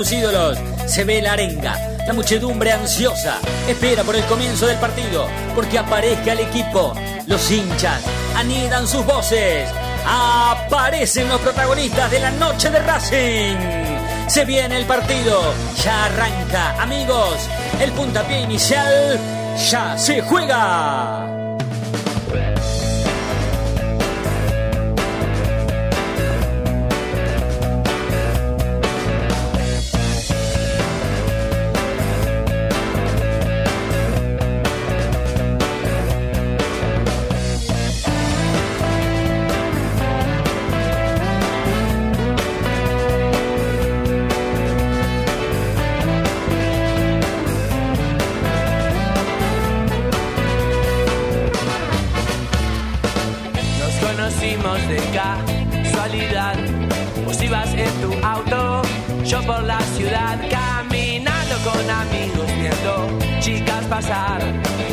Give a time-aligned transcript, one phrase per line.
[0.00, 0.56] sus ídolos.
[0.86, 1.76] Se ve la arenga,
[2.06, 6.94] la muchedumbre ansiosa espera por el comienzo del partido, porque aparezca el equipo.
[7.26, 8.00] Los hinchas
[8.36, 9.68] anidan sus voces.
[10.06, 13.56] Aparecen los protagonistas de la noche de Racing.
[14.28, 17.48] Se viene el partido, ya arranca, amigos.
[17.80, 19.18] El puntapié inicial
[19.68, 21.37] ya se juega.
[59.28, 64.40] Yo por la ciudad, caminando con amigos, viendo chicas pasar.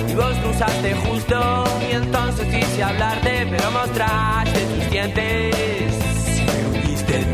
[0.10, 5.96] Y vos cruzaste justo, y entonces quise hablarte, pero mostraste tus dientes.
[6.46, 7.26] Me hundiste,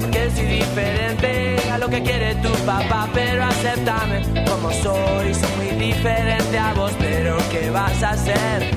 [0.00, 5.34] porque soy diferente a lo que quiere tu papá, pero acéptame como soy.
[5.34, 8.70] Soy muy diferente a vos, pero ¿qué vas a hacer?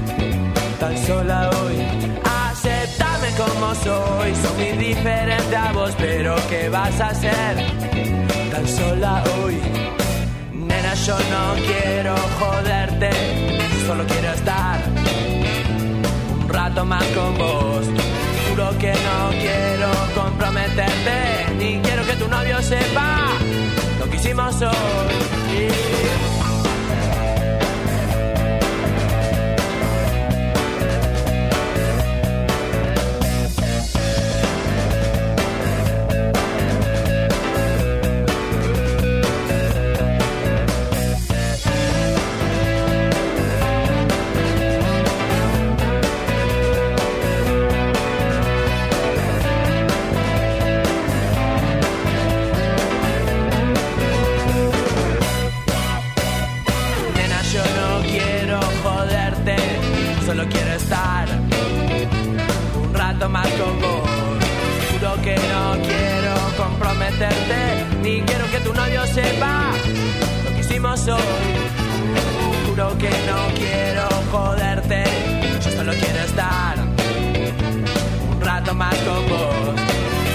[0.79, 1.77] tan sola hoy.
[2.23, 3.06] Aceptame
[3.37, 7.55] como soy, soy muy diferente a vos, pero ¿qué vas a hacer?
[8.51, 9.59] Tan sola hoy.
[10.53, 13.09] Nena, yo no quiero joderte,
[13.85, 14.79] solo quiero estar
[16.39, 17.85] un rato más con vos.
[18.49, 23.27] Juro que no quiero comprometerte, ni quiero que tu novio sepa
[23.99, 26.26] lo que hicimos hoy.
[68.57, 69.71] Que tu novio sepa
[70.43, 71.53] lo que hicimos hoy.
[72.65, 75.03] Juro que no quiero joderte,
[75.63, 76.77] yo solo quiero estar
[78.31, 79.75] un rato más con vos.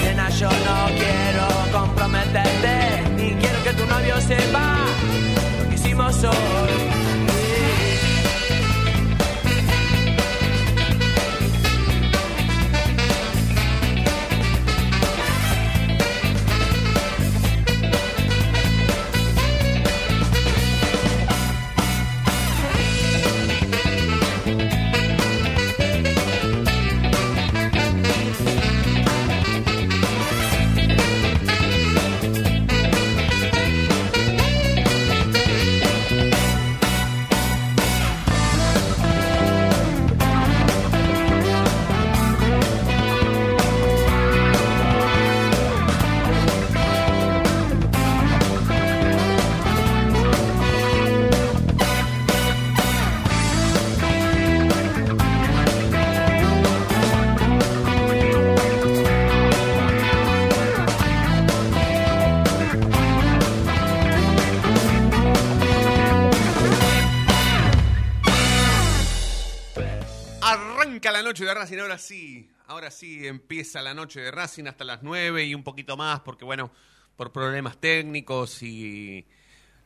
[0.03, 1.45] Nena, yo no quiero
[1.79, 2.75] comprometerte,
[3.17, 4.75] ni quiero que tu novio sepa
[5.59, 6.92] lo que hicimos hoy.
[71.33, 75.45] Noche de Racing, ahora sí, ahora sí empieza la noche de Racing hasta las 9
[75.45, 76.69] y un poquito más, porque bueno,
[77.15, 79.25] por problemas técnicos y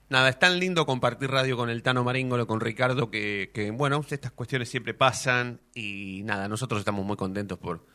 [0.10, 4.34] nada, es tan lindo compartir radio con el Tano Maríngolo, con Ricardo, que, bueno, estas
[4.34, 7.88] cuestiones siempre pasan y nada, nosotros estamos muy contentos por,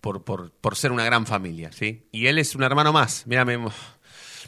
[0.00, 2.06] por, por, ser una gran familia, ¿sí?
[2.12, 3.58] Y él es un hermano más, mira, me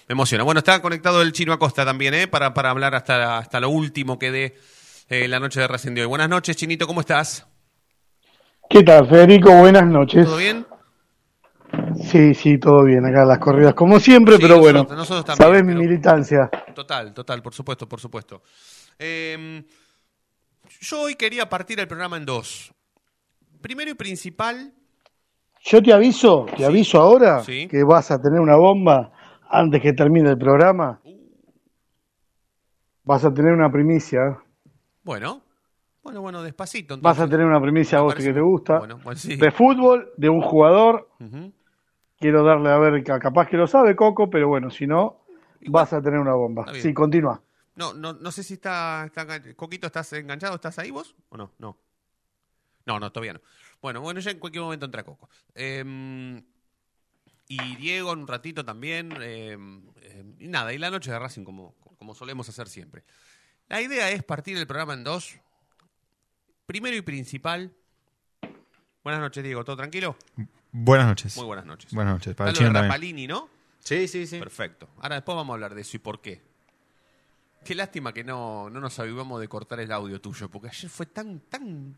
[0.06, 0.44] emociona.
[0.44, 2.28] Bueno, está conectado el Chino Acosta también, ¿eh?
[2.28, 4.56] Para, para hablar hasta, hasta lo último que dé
[5.08, 6.06] eh, la noche de Racing de hoy.
[6.06, 7.48] Buenas noches, Chinito, ¿cómo estás?
[8.72, 9.54] ¿Qué tal, Federico?
[9.54, 10.24] Buenas noches.
[10.24, 10.66] ¿Todo bien?
[12.02, 13.04] Sí, sí, todo bien.
[13.04, 16.48] Acá las corridas como siempre, Sí, pero bueno, nosotros- también, sabés mi militancia.
[16.74, 18.42] Total, total, por supuesto, por supuesto.
[18.98, 19.62] Eh,
[20.80, 22.72] yo hoy quería partir el programa en dos.
[23.60, 24.72] Primero y principal,
[25.64, 27.68] Yo te aviso, te aviso ahora Sí.
[27.68, 29.12] que vas a tener una bomba
[29.48, 31.00] antes que termine el programa.
[33.04, 34.38] Vas a tener una primicia.
[35.04, 35.41] bueno,
[36.02, 36.98] bueno, bueno, despacito.
[37.00, 38.78] Vas a tener una primicia a vos que te gusta.
[38.78, 39.36] Bueno, bueno, sí.
[39.36, 41.08] De fútbol, de un jugador.
[42.18, 45.24] Quiero darle a ver, ca- capaz que lo sabe Coco, pero bueno, si no,
[45.60, 46.66] Igual- vas a tener una bomba.
[46.74, 47.42] Sí, continúa.
[47.74, 50.54] No, no, no sé si está, está Coquito, ¿estás enganchado?
[50.54, 51.16] ¿Estás ahí vos?
[51.30, 51.52] ¿O no?
[51.58, 51.76] No.
[52.84, 53.40] No, no, todavía no.
[53.80, 55.28] Bueno, bueno, ya en cualquier momento entra Coco.
[55.54, 56.42] Eh,
[57.48, 59.12] y Diego en un ratito también.
[59.20, 59.56] eh,
[60.02, 63.04] eh, y nada, y la noche de Racing como, como solemos hacer siempre.
[63.68, 65.38] La idea es partir el programa en dos.
[66.66, 67.72] Primero y principal.
[69.02, 69.64] Buenas noches, Diego.
[69.64, 70.16] ¿Todo tranquilo?
[70.70, 71.36] Buenas noches.
[71.36, 71.92] Muy buenas noches.
[71.92, 72.34] Buenas noches.
[72.34, 72.90] Para el Está lo chino de también.
[72.90, 73.48] Rapalini, ¿no?
[73.80, 74.38] Sí, sí, sí.
[74.38, 74.88] Perfecto.
[75.00, 76.40] Ahora después vamos a hablar de eso y por qué.
[77.64, 81.06] Qué lástima que no, no nos avivamos de cortar el audio tuyo, porque ayer fue
[81.06, 81.96] tan, tan,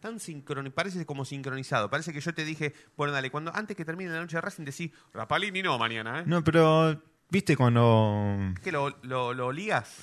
[0.00, 1.90] tan sincronizado, parece como sincronizado.
[1.90, 4.64] Parece que yo te dije, bueno, dale, cuando antes que termine la noche de Racing
[4.64, 6.24] decís, Rapalini no mañana, ¿eh?
[6.26, 8.54] No, pero viste cuando.
[8.62, 10.02] ¿Qué lo, lo, lo ligas?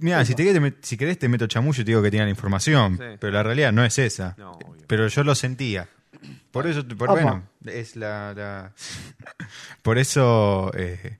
[0.00, 2.10] Mira, si, te querés, te met- si querés te meto chamullo y te digo que
[2.10, 3.04] tenía la información, Sí.
[3.20, 4.34] pero la realidad no es esa.
[4.38, 4.58] No.
[4.86, 5.88] Pero yo lo sentía.
[6.50, 8.72] Por eso, por, bueno, es la, la-
[9.82, 11.18] Por eso eh,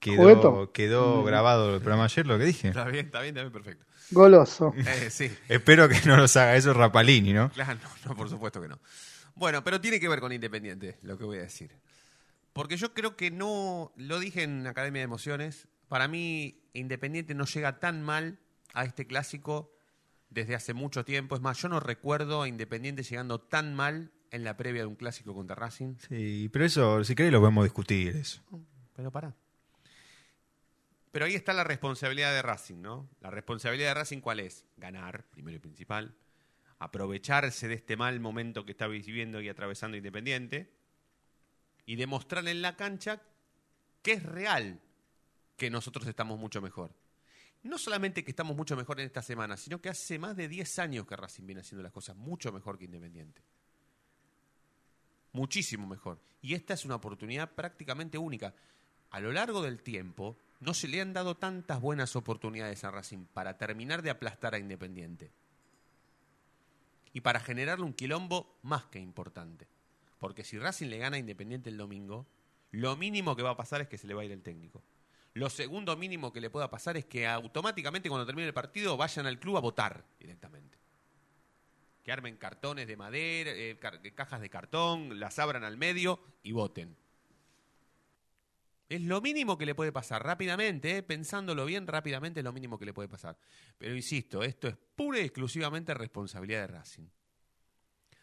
[0.00, 2.68] quedó, quedó grabado el programa ayer lo que dije.
[2.68, 3.86] Está bien, está bien, está bien, perfecto.
[4.10, 4.74] Goloso.
[4.76, 7.50] Eh, sí, Espero que no los haga eso Rapalini, ¿no?
[7.50, 8.78] claro, no, no, por supuesto que no.
[9.34, 11.70] Bueno, pero tiene que ver con Independiente, lo que voy a decir.
[12.52, 17.44] Porque yo creo que no, lo dije en Academia de Emociones, para mí Independiente no
[17.44, 18.38] llega tan mal
[18.72, 19.74] a este clásico
[20.30, 21.34] desde hace mucho tiempo.
[21.34, 24.94] Es más, yo no recuerdo a Independiente llegando tan mal en la previa de un
[24.94, 25.96] clásico contra Racing.
[26.08, 28.16] Sí, pero eso, si querés, lo podemos discutir.
[28.16, 28.40] Eso.
[28.96, 29.36] Pero pará.
[31.10, 33.10] Pero ahí está la responsabilidad de Racing, ¿no?
[33.20, 34.64] La responsabilidad de Racing, ¿cuál es?
[34.78, 36.14] Ganar, primero y principal.
[36.78, 40.72] Aprovecharse de este mal momento que está viviendo y atravesando Independiente.
[41.84, 43.20] Y demostrar en la cancha
[44.00, 44.80] que es real
[45.62, 46.92] que nosotros estamos mucho mejor.
[47.62, 50.80] No solamente que estamos mucho mejor en esta semana, sino que hace más de 10
[50.80, 53.40] años que Racing viene haciendo las cosas mucho mejor que Independiente.
[55.30, 56.18] Muchísimo mejor.
[56.40, 58.56] Y esta es una oportunidad prácticamente única.
[59.10, 63.26] A lo largo del tiempo, no se le han dado tantas buenas oportunidades a Racing
[63.26, 65.30] para terminar de aplastar a Independiente.
[67.12, 69.68] Y para generarle un quilombo más que importante.
[70.18, 72.26] Porque si Racing le gana a Independiente el domingo,
[72.72, 74.82] lo mínimo que va a pasar es que se le va a ir el técnico.
[75.34, 79.26] Lo segundo mínimo que le pueda pasar es que automáticamente cuando termine el partido vayan
[79.26, 80.78] al club a votar directamente.
[82.02, 83.78] Que armen cartones de madera, eh,
[84.14, 86.96] cajas de cartón, las abran al medio y voten.
[88.90, 92.78] Es lo mínimo que le puede pasar, rápidamente, eh, pensándolo bien, rápidamente es lo mínimo
[92.78, 93.38] que le puede pasar.
[93.78, 97.08] Pero insisto, esto es pura y exclusivamente responsabilidad de Racing.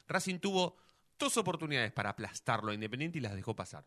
[0.07, 0.77] Racing tuvo
[1.17, 3.83] dos oportunidades para aplastarlo a Independiente y las dejó pasar.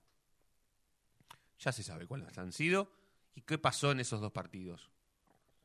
[1.61, 3.02] Ya se sabe cuáles han sido
[3.35, 4.91] y qué pasó en esos dos partidos.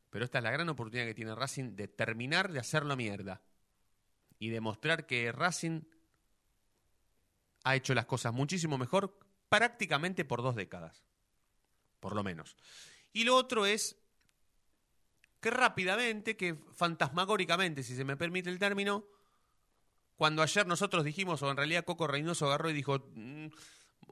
[0.10, 3.42] Pero esta es la gran oportunidad que tiene Racing de terminar de hacerlo mierda
[4.40, 5.82] y demostrar que Racing
[7.64, 9.18] ha hecho las cosas muchísimo mejor
[9.50, 11.04] prácticamente por dos décadas,
[12.00, 12.56] por lo menos.
[13.14, 13.98] Y lo otro es
[15.42, 19.06] que rápidamente, que fantasmagóricamente, si se me permite el término,
[20.16, 23.48] cuando ayer nosotros dijimos, o en realidad Coco Reynoso agarró y dijo, "Mm,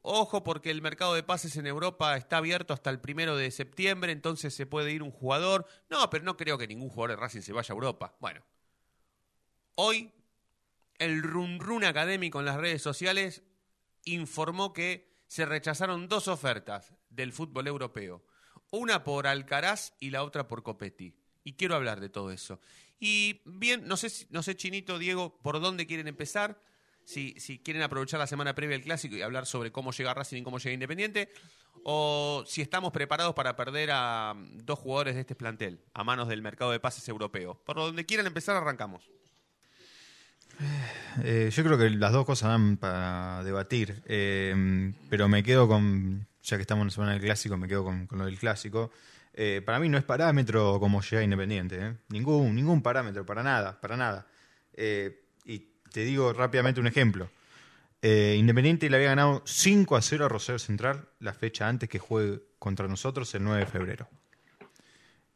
[0.05, 4.11] ojo porque el mercado de pases en Europa está abierto hasta el primero de septiembre,
[4.11, 5.67] entonces se puede ir un jugador.
[5.89, 8.15] No, pero no creo que ningún jugador de Racing se vaya a Europa.
[8.19, 8.43] Bueno,
[9.75, 10.11] hoy
[10.97, 13.43] el run run académico en las redes sociales
[14.05, 18.23] informó que se rechazaron dos ofertas del fútbol europeo.
[18.71, 21.15] Una por Alcaraz y la otra por Copetti.
[21.43, 22.59] Y quiero hablar de todo eso.
[22.99, 26.61] Y bien, no sé, no sé Chinito, Diego, por dónde quieren empezar.
[27.05, 30.43] Si, quieren aprovechar la semana previa del clásico y hablar sobre cómo llega Racing y
[30.43, 31.29] cómo llega Independiente,
[31.83, 36.27] o si estamos preparados para perder a mm, dos jugadores de este plantel a manos
[36.27, 37.61] del mercado de pases europeo.
[37.63, 39.07] Por donde quieran empezar, arrancamos.
[41.23, 46.27] Eh, yo creo que las dos cosas dan para debatir, eh, pero me quedo con,
[46.41, 48.91] ya que estamos en la semana del clásico, me quedo con, lo del clásico.
[49.33, 53.95] Eh, para mí no es parámetro como llega Independiente, ningún, ningún parámetro, para nada, para
[53.95, 54.25] nada.
[55.95, 57.29] Te digo rápidamente un ejemplo.
[58.01, 61.99] Eh, Independiente le había ganado 5 a 0 a Rosario Central la fecha antes que
[61.99, 64.09] juegue contra nosotros el 9 de febrero.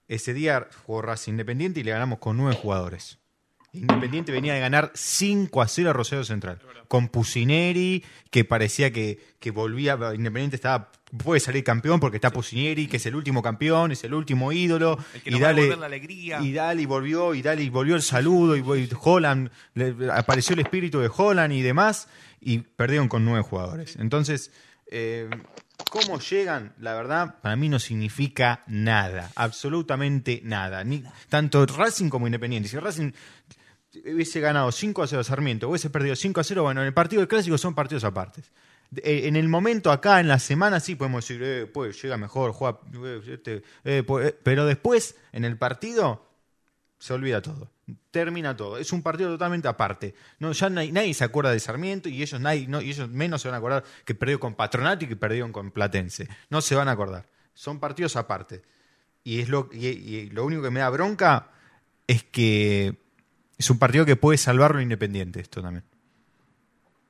[0.10, 3.19] Ese día jugó Racing Independiente y le ganamos con 9 jugadores.
[3.74, 6.60] Independiente venía de ganar 5 a 0 a Rosario Central.
[6.88, 9.94] Con Pusineri, que parecía que, que volvía.
[10.16, 10.92] Independiente estaba
[11.24, 14.98] puede salir campeón porque está Pusineri, que es el último campeón, es el último ídolo.
[15.14, 16.40] El que y a dale, la alegría.
[16.42, 20.54] Y dale, y volvió, y dale, y volvió el saludo, y, y Holland, le- apareció
[20.54, 22.08] el espíritu de Holland y demás,
[22.42, 23.96] y perdieron con nueve jugadores.
[23.96, 24.52] Entonces,
[24.92, 25.28] eh,
[25.90, 26.74] ¿cómo llegan?
[26.80, 30.84] La verdad, para mí no significa nada, absolutamente nada.
[30.84, 32.70] Ni, tanto Racing como Independiente.
[32.70, 33.12] Si Racing
[33.94, 36.94] hubiese ganado 5 a 0 a Sarmiento, hubiese perdido 5 a 0, bueno, en el
[36.94, 38.42] partido del clásico son partidos aparte.
[38.96, 42.52] Eh, en el momento acá, en la semana, sí podemos decir, eh, pues llega mejor,
[42.52, 46.28] juega, eh, este, eh, pues, pero después, en el partido,
[46.98, 47.72] se olvida todo.
[48.12, 48.78] Termina todo.
[48.78, 50.14] Es un partido totalmente aparte.
[50.40, 53.42] No, ya nadie, nadie se acuerda de Sarmiento y ellos, nadie, no, y ellos menos
[53.42, 56.28] se van a acordar que perdió con Patronato y que perdieron con Platense.
[56.50, 57.26] No se van a acordar.
[57.54, 58.62] Son partidos aparte.
[59.24, 61.52] Y, es lo, y lo único que me da bronca
[62.08, 62.98] es que
[63.60, 65.84] es un partido que puede salvarlo Independiente, esto también.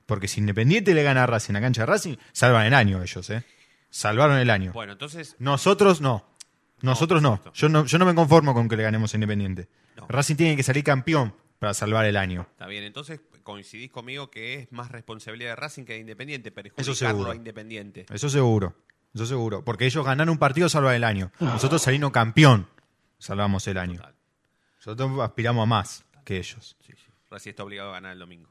[0.04, 3.00] Porque si Independiente le gana a Racing en la cancha de Racing, salvan el año
[3.02, 3.44] ellos, ¿eh?
[3.88, 4.72] Salvaron el año.
[4.72, 6.26] Bueno, entonces, Nosotros no.
[6.82, 7.40] Nosotros no.
[7.54, 7.84] Yo no.
[7.86, 9.68] Yo no me conformo con que le ganemos a Independiente.
[9.96, 10.06] No.
[10.08, 12.46] Racing tiene que salir campeón para salvar el año.
[12.50, 12.82] está bien.
[12.82, 17.30] Entonces, coincidís conmigo que es más responsabilidad de Racing que de Independiente, Eso perjudicarlo seguro.
[17.30, 18.06] a Independiente.
[18.12, 18.74] Eso seguro.
[19.14, 19.64] Eso seguro.
[19.64, 21.30] Porque ellos ganan un partido, salvan el año.
[21.38, 22.66] Nosotros salimos campeón,
[23.18, 23.96] salvamos el año.
[23.98, 24.14] Total.
[24.78, 26.76] Nosotros aspiramos a más que ellos.
[26.80, 27.10] Sí, sí.
[27.28, 28.48] Racing está obligado a ganar el domingo.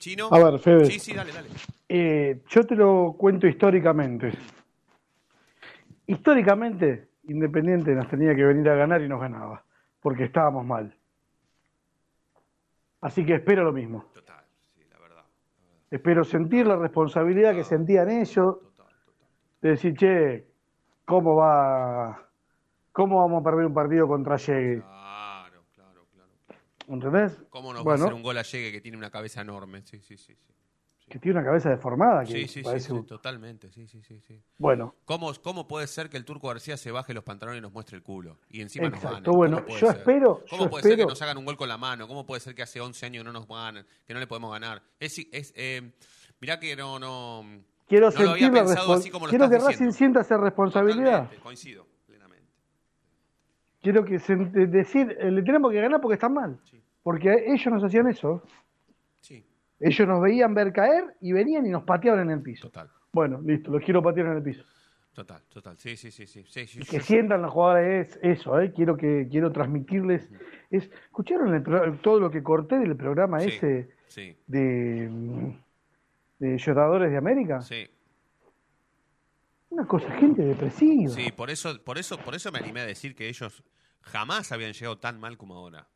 [0.00, 0.28] Chino.
[0.32, 0.86] A ver, Fede.
[0.86, 1.48] Sí, sí, dale, dale.
[1.88, 4.32] Eh, yo te lo cuento históricamente.
[6.06, 9.64] Históricamente, Independiente nos tenía que venir a ganar y nos ganaba,
[10.00, 10.92] porque estábamos mal.
[13.00, 14.06] Así que espero lo mismo.
[14.12, 15.24] Total, sí, la verdad.
[15.88, 19.28] Espero sentir la responsabilidad que sentían ellos Total, total.
[19.60, 20.46] de decir, che,
[21.04, 22.28] ¿cómo va?
[22.90, 24.82] ¿Cómo vamos a perder un partido contra Llegue?
[26.86, 29.82] ¿Cómo nos va bueno, a hacer un gol a Llegue que tiene una cabeza enorme?
[29.82, 30.34] Sí, sí, sí.
[30.34, 31.06] sí.
[31.08, 32.24] que tiene una cabeza deformada.
[32.24, 34.42] Que Sí, sí, sí, parece sí, un- totalmente, sí, sí, sí, sí.
[34.58, 37.72] Bueno, ¿Cómo, ¿Cómo puede ser que el Turco García se baje los pantalones y nos
[37.72, 38.38] muestre el culo?
[38.48, 39.24] Y encima nos Exacto, gane.
[39.26, 39.96] ¿Cómo bueno, puede yo ser?
[39.98, 42.08] espero- ¿Cómo yo puede ser que nos hagan un gol con la mano?
[42.08, 44.82] ¿Cómo puede ser que hace 11 años no nos ganan, que no le podemos ganar?
[45.00, 45.92] Es, es, eh,
[46.40, 47.44] mirá que no, no...
[47.86, 50.38] quiero no lo había sentir la pensado así como lo Quiero que Racing sienta esa
[50.38, 51.04] responsabilidad.
[51.24, 51.86] Totalmente, coincido.
[53.82, 56.58] Quiero que se, decir, eh, le tenemos que ganar porque están mal.
[56.64, 56.80] Sí.
[57.02, 58.42] Porque ellos nos hacían eso.
[59.20, 59.44] Sí,
[59.80, 62.68] Ellos nos veían ver caer y venían y nos pateaban en el piso.
[62.68, 64.64] total, Bueno, listo, los quiero patear en el piso.
[65.12, 65.76] total, total.
[65.78, 66.44] Sí, sí, sí, sí.
[66.88, 68.72] que sientan los jugadores eso, ¿eh?
[68.72, 70.30] Quiero que quiero transmitirles.
[70.70, 73.88] Es, ¿Escucharon el todo lo que corté del programa ese
[74.46, 75.52] de,
[76.38, 77.60] de Lloradores de América?
[77.62, 77.88] sí.
[79.72, 81.08] Una cosa, gente depresiva.
[81.10, 83.64] Sí, por eso, por eso, por eso me animé a decir que ellos
[84.02, 85.88] jamás habían llegado tan mal como ahora.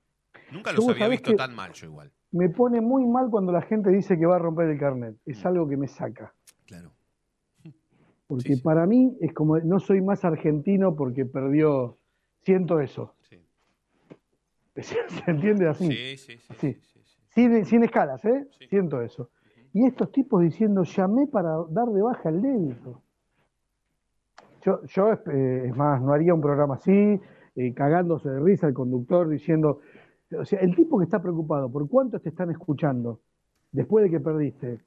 [0.51, 2.11] Nunca los había visto tan mal yo igual.
[2.33, 5.17] Me pone muy mal cuando la gente dice que va a romper el carnet.
[5.27, 5.49] Es Mm.
[5.49, 6.33] algo que me saca.
[6.67, 6.91] Claro.
[8.27, 8.61] Porque Sí, sí.
[8.63, 11.99] para mí es como, no soy más argentino porque perdió,
[12.45, 13.15] siento eso.
[13.29, 13.39] Sí.
[15.25, 15.87] ¿Se entiende así?
[15.91, 16.81] Sí, sí, sí, Sí.
[17.35, 18.49] Sin, sin escalas, ¿eh?
[18.71, 19.31] Siento eso.
[19.75, 23.03] Y estos tipos diciendo, llamé para dar de baja el débito.
[24.67, 27.21] Yo, yo eh, es más, no haría un programa así,
[27.55, 29.81] eh, cagándose de risa el conductor diciendo,
[30.37, 33.21] o sea, el tipo que está preocupado por cuántos te están escuchando
[33.71, 34.81] después de que perdiste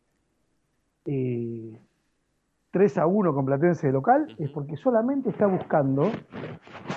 [1.05, 1.79] eh,
[2.71, 6.11] 3 a 1 con Platense de local, es porque solamente está buscando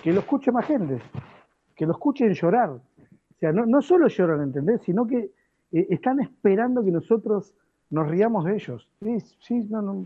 [0.03, 1.01] que lo escuche más gente,
[1.77, 2.71] que lo escuchen llorar.
[2.71, 4.83] O sea, no, no solo lloran, ¿entendés?
[4.83, 5.31] Sino que
[5.71, 7.55] eh, están esperando que nosotros
[7.91, 8.89] nos riamos de ellos.
[9.01, 10.05] Sí, sí, no, no.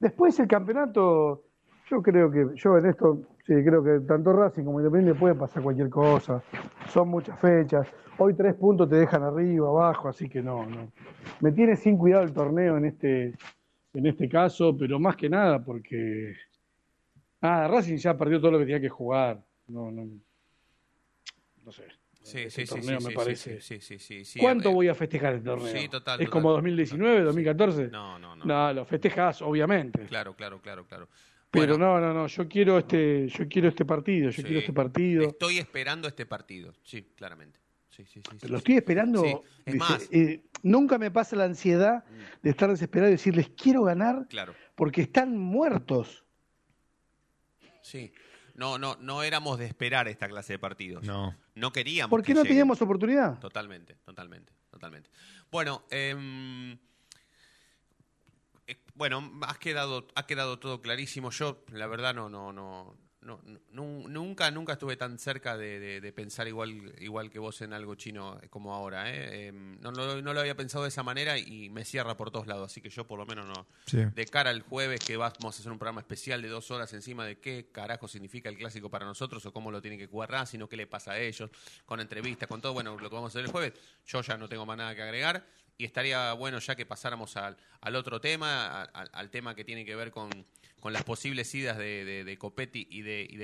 [0.00, 1.44] Después el campeonato,
[1.90, 5.62] yo creo que, yo en esto, sí, creo que tanto Racing como Independiente puede pasar
[5.62, 6.42] cualquier cosa.
[6.88, 7.86] Son muchas fechas.
[8.16, 10.90] Hoy tres puntos te dejan arriba, abajo, así que no, no.
[11.40, 13.34] Me tiene sin cuidado el torneo en este,
[13.92, 16.34] en este caso, pero más que nada porque.
[17.42, 19.42] Ah, Racing ya perdió todo lo que tenía que jugar.
[19.68, 20.06] No, no.
[21.64, 21.84] No sé.
[22.22, 23.58] Sí, Ese sí, sí, torneo me parece.
[24.38, 25.66] ¿Cuánto Eh, voy a festejar el torneo?
[25.68, 26.30] sí, total, ¿Es total.
[26.30, 27.88] como 2019, 2014?
[27.88, 28.44] No, no, no.
[28.44, 30.04] No, lo festejas, obviamente.
[30.06, 31.08] Claro, claro, claro, claro.
[31.50, 34.72] Pero Bueno, no, no, no, yo quiero este, yo quiero este partido, yo quiero este
[34.72, 35.22] partido.
[35.28, 36.72] Estoy esperando este partido.
[36.82, 37.58] Sí, claramente.
[37.88, 38.48] Sí, sí, sí.
[38.48, 39.24] Lo estoy esperando.
[39.24, 40.08] Es dice, más.
[40.12, 42.04] eh, nunca me pasa la ansiedad
[42.42, 44.54] de estar desesperado y decirles quiero ganar Claro.
[44.76, 46.24] porque están muertos.
[47.82, 48.12] Sí.
[48.60, 51.02] No, no, no éramos de esperar esta clase de partidos.
[51.02, 51.34] No.
[51.54, 52.10] No queríamos.
[52.10, 53.38] Porque que no teníamos oportunidad.
[53.40, 55.08] Totalmente, totalmente, totalmente.
[55.50, 56.78] Bueno, em,
[58.66, 61.30] eh, bueno, has quedado, ha quedado todo clarísimo.
[61.30, 63.40] Yo, la verdad, no, no, no, no,
[63.72, 67.72] no- nunca, nunca estuve tan cerca de, de- de pensar igual, igual que vos en
[67.72, 69.10] algo chino como ahora.
[69.14, 69.48] ¿eh?
[69.48, 72.46] Em, no, no, no lo había pensado de esa manera y me cierra por todos
[72.46, 72.70] lados.
[72.72, 73.66] Así que yo, por lo menos, no.
[73.86, 73.98] Sí.
[74.14, 77.24] De cara al jueves, que vamos a hacer un programa especial de dos horas encima
[77.26, 80.60] de qué carajo significa el clásico para nosotros o cómo lo tiene que jugar Racing
[80.60, 81.50] o qué le pasa a ellos,
[81.84, 83.72] con entrevistas, con todo, bueno, lo que vamos a hacer el jueves,
[84.06, 85.44] yo ya no tengo más nada que agregar
[85.76, 89.84] y estaría bueno ya que pasáramos al, al otro tema, al, al tema que tiene
[89.84, 90.28] que ver con,
[90.80, 93.36] con las posibles idas de, de, Copetti y de, y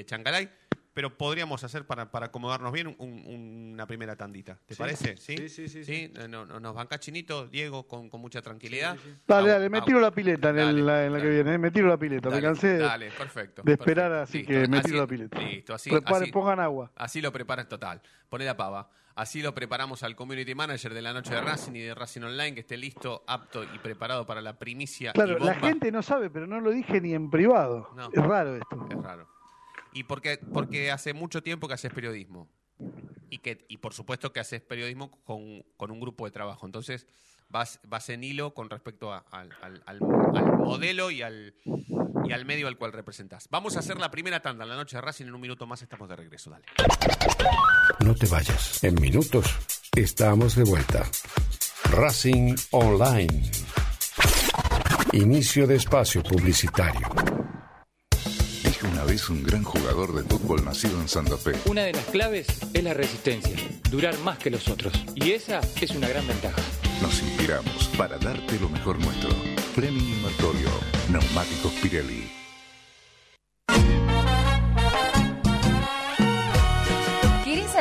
[0.97, 4.59] pero podríamos hacer para, para acomodarnos bien un- una primera tandita.
[4.65, 5.19] ¿Te parece?
[5.19, 5.37] ¿Sí?
[5.37, 6.11] Sí, sí, sí, sí.
[6.31, 8.97] No, no, nos banca Chinito, Diego, con, con mucha tranquilidad.
[9.29, 11.35] Dale, dale, me tiro la pileta en, el- dale, en la que dale.
[11.35, 12.31] viene, eh, me tiro la pileta.
[12.31, 13.61] Dale, me cansé de- Dale, perfecto.
[13.63, 14.23] de esperar, perfecto.
[14.23, 15.39] así Listo, que me así- tiro la pileta.
[15.39, 16.91] Listo, así, Prepare- así- pongan agua.
[16.97, 18.01] Así lo preparas total.
[18.31, 18.89] Poné la pava.
[19.17, 22.55] Así lo preparamos al community manager de la noche de Racing y de Racing Online,
[22.55, 25.11] que esté listo, apto y preparado para la primicia.
[25.11, 27.91] y Claro, la gente no sabe, pero no lo dije ni en privado.
[27.97, 28.09] No.
[28.13, 28.87] Es raro esto.
[28.91, 29.29] Es raro.
[29.97, 32.49] Y porque, porque hace mucho tiempo que haces periodismo.
[33.31, 36.67] Y que y por supuesto que haces periodismo con, con un grupo de trabajo.
[36.67, 37.07] Entonces
[37.49, 39.25] vas, vas en hilo con respecto al-
[39.87, 41.55] al modelo y al,
[42.27, 43.49] y al medio al cual representas.
[43.51, 45.27] Vamos a hacer la primera tanda en la noche de Racing.
[45.27, 46.51] En un minuto más estamos de regreso.
[46.51, 46.67] Dale.
[48.01, 48.85] No te vayas.
[48.85, 49.47] En minutos
[49.97, 51.05] estamos de vuelta.
[51.91, 53.51] Racing Online.
[55.13, 57.09] Inicio de espacio publicitario.
[59.07, 61.53] Vez un gran jugador de fútbol nacido en Santa Fe.
[61.67, 63.57] Una de las claves es la resistencia,
[63.89, 64.93] durar más que los otros.
[65.15, 66.61] Y esa es una gran ventaja.
[67.01, 69.31] Nos inspiramos para darte lo mejor nuestro.
[69.77, 70.71] Fleming Martorio,
[71.09, 72.46] Neumáticos Pirelli.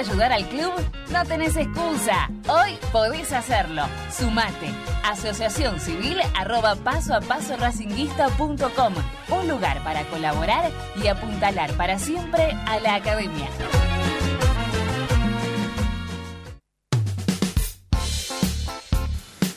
[0.06, 0.74] Ayudar al club?
[1.12, 2.30] No tenés excusa.
[2.48, 3.84] Hoy podés hacerlo.
[4.12, 4.70] Sumate.
[5.04, 8.94] Asociación Civil arroba paso a paso racinguista.com.
[9.30, 10.72] Un lugar para colaborar
[11.02, 13.50] y apuntalar para siempre a la academia.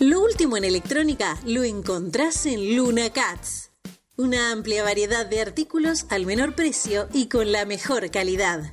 [0.01, 3.73] Lo último en electrónica lo encontrás en Luna Cats.
[4.17, 8.73] Una amplia variedad de artículos al menor precio y con la mejor calidad.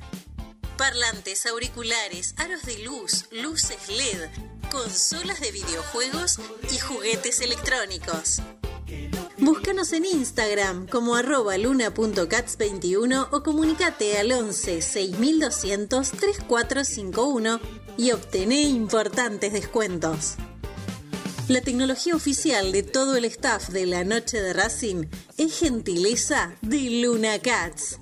[0.76, 4.28] Parlantes, auriculares, aros de luz, luces LED,
[4.70, 6.38] consolas de videojuegos
[6.70, 8.42] y juguetes electrónicos.
[9.38, 17.60] Búscanos en Instagram como arroba luna.cats21 o comunicate al 11 6200 3451
[17.96, 20.34] y obtené importantes descuentos.
[21.48, 25.06] La tecnología oficial de todo el staff de la noche de Racing
[25.38, 28.00] es gentileza de Luna Cats.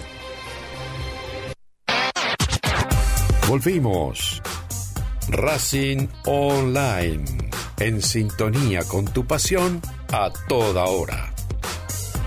[3.48, 4.42] Volvimos.
[5.30, 7.24] Racing Online.
[7.80, 11.34] En sintonía con tu pasión a toda hora.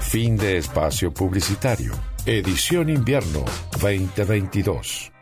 [0.00, 1.92] Fin de espacio publicitario.
[2.24, 3.44] Edición invierno
[3.80, 5.15] 2022.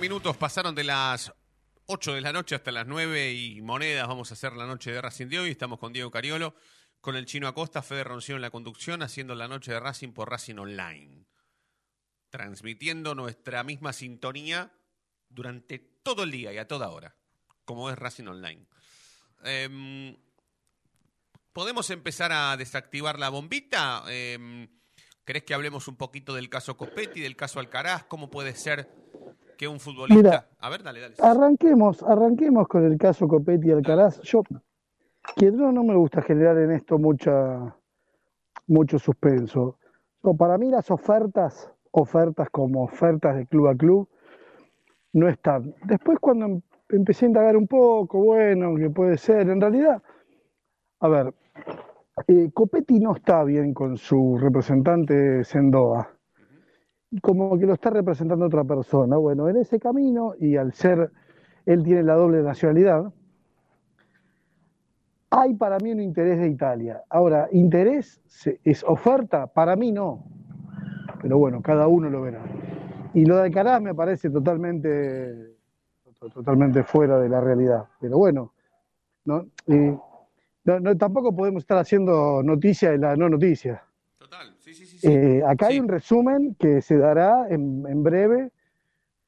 [0.00, 1.30] Minutos pasaron de las
[1.84, 4.08] 8 de la noche hasta las 9 y monedas.
[4.08, 5.50] Vamos a hacer la noche de Racing de hoy.
[5.50, 6.54] Estamos con Diego Cariolo,
[7.02, 10.30] con el chino Acosta, Fede Roncino en la conducción, haciendo la noche de Racing por
[10.30, 11.26] Racing Online.
[12.30, 14.72] transmitiendo nuestra misma sintonía
[15.28, 17.16] durante todo el día y a toda hora,
[17.64, 18.66] como es Racing Online.
[19.42, 20.16] Em,
[21.52, 24.04] ¿Podemos empezar a desactivar la bombita?
[24.06, 24.68] Em,
[25.24, 28.04] ¿Querés que hablemos un poquito del caso Copetti, del caso Alcaraz?
[28.04, 28.88] ¿Cómo puede ser
[29.60, 30.22] que un futbolista...
[30.22, 31.16] Mira, a ver, dale, dale.
[31.18, 34.18] Arranquemos, arranquemos con el caso Copetti y Alcaraz.
[34.22, 34.40] Yo,
[35.36, 37.76] que no, no me gusta generar en esto mucha,
[38.68, 39.76] mucho suspenso.
[40.22, 44.08] No, para mí las ofertas, ofertas como ofertas de club a club,
[45.12, 45.74] no están.
[45.84, 50.02] Después cuando em- empecé a indagar un poco, bueno, que puede ser, en realidad,
[51.00, 51.34] a ver,
[52.28, 56.16] eh, Copetti no está bien con su representante Sendoa.
[57.22, 59.16] Como que lo está representando otra persona.
[59.16, 61.10] Bueno, en ese camino, y al ser,
[61.66, 63.12] él tiene la doble nacionalidad,
[65.30, 67.02] hay para mí un interés de Italia.
[67.08, 68.20] Ahora, interés
[68.64, 70.24] es oferta, para mí no.
[71.22, 72.42] Pero bueno, cada uno lo verá.
[73.14, 75.56] Y lo de Alcaraz me parece totalmente,
[76.18, 77.86] to- totalmente fuera de la realidad.
[78.00, 78.54] Pero bueno,
[79.24, 83.82] no, no- no- tampoco podemos estar haciendo noticia de la no noticia.
[84.30, 85.06] Total, sí, sí, sí.
[85.06, 88.52] Eh, acá hay un resumen que se dará en, en breve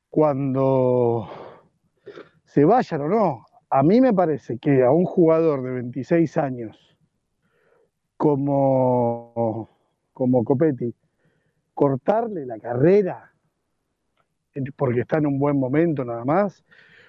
[0.09, 1.29] cuando
[2.45, 3.47] se vayan o no.
[3.69, 6.97] A mí me parece que a un jugador de 26 años
[8.17, 9.69] como,
[10.13, 10.95] como Copetti,
[11.75, 13.33] cortarle la carrera
[14.77, 16.65] porque está en un buen momento nada más,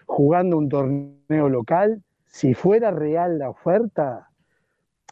[0.06, 4.30] jugando un torneo local, si fuera real la oferta,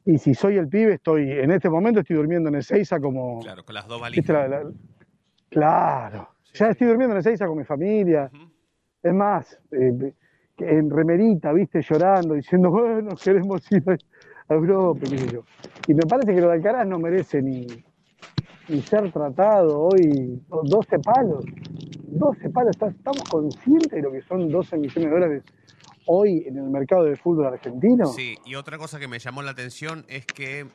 [0.06, 3.64] y si soy el pibe, estoy, en este momento estoy durmiendo en Ezeiza como, Claro,
[3.64, 4.50] con las dos ¿Viste valijas.
[4.50, 4.72] la- la-
[5.50, 8.32] Claro, ya estoy durmiendo en Ezeiza con mi familia.
[9.04, 10.14] Es más, eh,
[10.60, 13.84] en remerita, viste, llorando, diciendo, bueno, queremos ir
[14.48, 15.44] a Europa, qué sé yo.
[15.88, 17.66] Y me parece que lo de Alcaraz no merece ni,
[18.70, 20.42] ni ser tratado hoy.
[20.64, 21.44] 12 palos,
[22.08, 25.44] 12 palos, ¿estás- ¿estamos conscientes de lo que son 12 millones de dólares
[26.06, 28.08] hoy en el mercado del fútbol argentino?
[28.08, 30.68] Sí, y otra cosa que me llamó la atención es que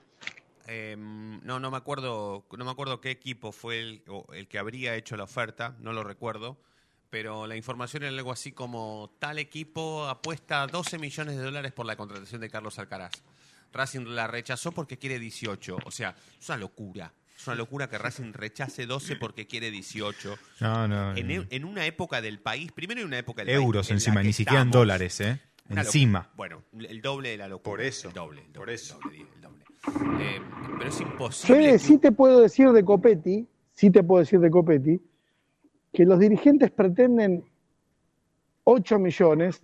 [0.67, 4.97] eh, no, no me acuerdo, no me acuerdo qué equipo fue el, el que habría
[4.97, 6.59] hecho la oferta, no lo recuerdo,
[7.11, 11.87] pero la información era algo así como tal equipo apuesta 12 millones de dólares por
[11.87, 13.13] la contratación de Carlos Alcaraz.
[13.73, 17.13] Racing la rechazó porque quiere 18, o sea, es una locura.
[17.37, 20.39] Es una locura que Racing rechace 12 porque quiere 18.
[20.61, 21.45] No, no, En, no.
[21.51, 24.33] en una época del país, primero en una época del Euros país en encima, ni
[24.33, 25.41] siquiera en dólares, ¿eh?
[25.69, 26.31] Encima.
[26.37, 27.73] Bueno, el doble de la locura.
[27.73, 28.09] Por eso.
[28.09, 28.95] El doble, el doble, Por eso.
[28.97, 29.65] el doble, el doble.
[30.25, 30.41] Eh,
[30.79, 31.57] pero es imposible.
[31.63, 35.01] Fede, que- sí te puedo decir de Copetti, sí te puedo decir de Copetti,
[35.93, 37.45] que los dirigentes pretenden
[38.65, 39.61] 8 millones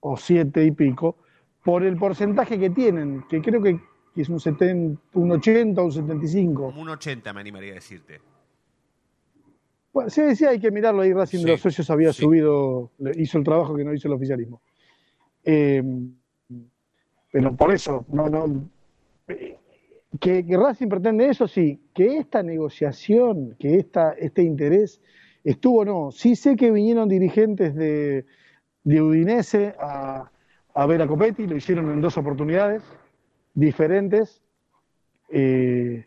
[0.00, 1.16] o 7 y pico
[1.62, 3.78] por el porcentaje que tienen, que creo que
[4.18, 6.62] que es un, 70, un 80 o un 75.
[6.64, 8.20] Como un 80 me animaría a decirte.
[9.92, 11.12] Bueno, sí, sí, hay que mirarlo ahí.
[11.12, 12.22] Racing Sí, de los Socios había sí.
[12.22, 14.60] subido, hizo el trabajo que no hizo el oficialismo.
[15.44, 15.84] Eh,
[17.30, 18.68] pero por eso, no, no.
[19.28, 19.56] eh,
[20.18, 21.80] Que, que Racing pretende eso, sí.
[21.94, 25.00] Que esta negociación, que esta, este interés
[25.44, 26.10] estuvo, no.
[26.10, 28.26] Sí sé que vinieron dirigentes de,
[28.82, 30.28] de Udinese a,
[30.74, 32.82] a ver a Copetti, lo hicieron en dos oportunidades
[33.58, 34.40] diferentes.
[35.30, 36.04] Eh,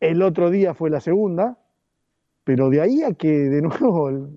[0.00, 1.58] el otro día fue la segunda,
[2.44, 4.28] pero de ahí a que de nuevo,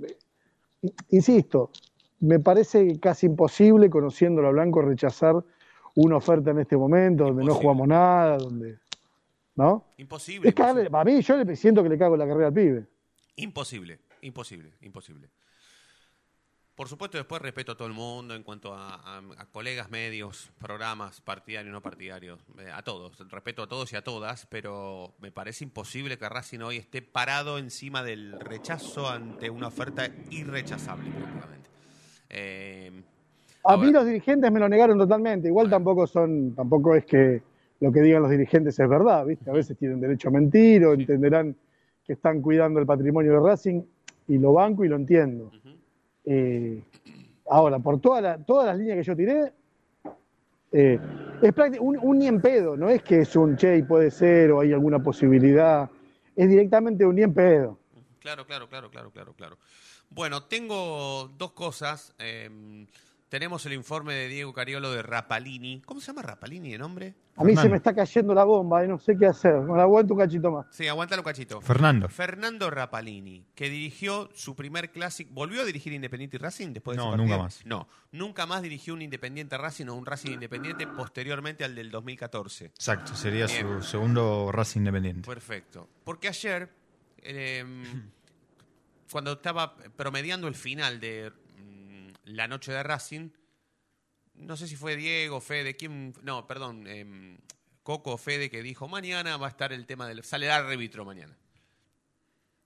[1.10, 1.72] insisto,
[2.20, 5.36] me parece casi imposible, conociéndolo a Blanco, rechazar
[5.96, 8.80] una oferta en este momento, donde no jugamos nada, donde.
[9.56, 9.86] ¿No?
[9.98, 10.50] Imposible.
[10.50, 12.86] Es para mí, yo le siento que le cago la carrera al pibe.
[13.38, 15.30] Imposible, imposible, imposible.
[16.78, 20.52] Por supuesto, después respeto a todo el mundo en cuanto a, a- a colegas, medios,
[20.60, 23.18] programas, partidarios, no partidarios, eh, a todos.
[23.32, 27.58] Respeto a todos y a todas, pero me parece imposible que Racing hoy esté parado
[27.58, 31.68] encima del rechazo ante una oferta irrechazable, prácticamente.
[32.30, 32.92] Eh,
[33.64, 35.48] A mí los dirigentes me lo negaron totalmente.
[35.48, 37.42] Igual tampoco son, tampoco es que
[37.80, 39.50] lo que digan los dirigentes es verdad, ¿viste?
[39.50, 41.56] A veces tienen derecho a mentir o entenderán
[42.06, 43.82] que están cuidando el patrimonio de Racing
[44.28, 45.52] y lo banco y lo entiendo.
[46.30, 46.82] Eh,
[47.50, 49.54] ahora, por toda la- todas las líneas que yo tiré,
[50.74, 51.00] eh,
[51.42, 54.52] es un, un ni en pedo, no es que es un che y puede ser
[54.52, 55.90] o hay alguna posibilidad,
[56.36, 57.80] es directamente un ni en pedo.
[58.20, 59.58] Claro, claro, claro, claro, claro, claro.
[60.10, 62.14] Bueno, tengo dos cosas.
[62.20, 62.50] Eh,
[63.30, 65.82] tenemos el informe de Diego Cariolo de Rapalini.
[65.86, 67.16] ¿Cómo se llama Rapalini de nombre?
[67.36, 69.54] A mí se me está cayendo la bomba y no sé qué hacer.
[69.54, 70.66] Me la aguanto un cachito más.
[70.72, 71.62] Sí, aguántalo cachito.
[71.62, 72.08] Fernando.
[72.08, 75.32] Fernando Rapalini, que dirigió su primer clásico.
[75.34, 77.66] ¿Volvió a dirigir Independiente y Racing después de No, nunca más.
[77.66, 82.66] No, nunca más dirigió un Independiente Racing o un Racing Independiente posteriormente al del 2014.
[82.66, 83.82] Exacto, sería Bien.
[83.82, 85.28] su segundo Racing Independiente.
[85.28, 85.90] Perfecto.
[86.06, 86.70] Porque ayer,
[87.22, 87.64] eh,
[89.12, 91.32] cuando estaba promediando el final de
[92.28, 93.30] la noche de Racing,
[94.36, 97.38] no sé si fue Diego, Fede, quién, no, perdón, em,
[97.84, 101.36] Coco Fede que dijo, mañana va a estar el tema del, sale el árbitro mañana.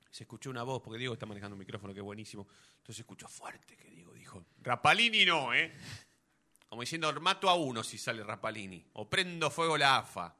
[0.10, 2.47] Se escuchó una voz, porque Diego está manejando un micrófono que es buenísimo,
[2.78, 5.74] entonces escuchó fuerte que Diego dijo, Rapalini no, ¿eh?
[6.67, 10.36] Como diciendo, mato a uno si sale Rapalini, o prendo fuego la AFA,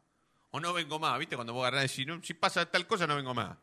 [0.52, 1.36] o no vengo más, ¿viste?
[1.36, 3.58] Cuando vos agarrás y decís, no, si pasa tal cosa no vengo más.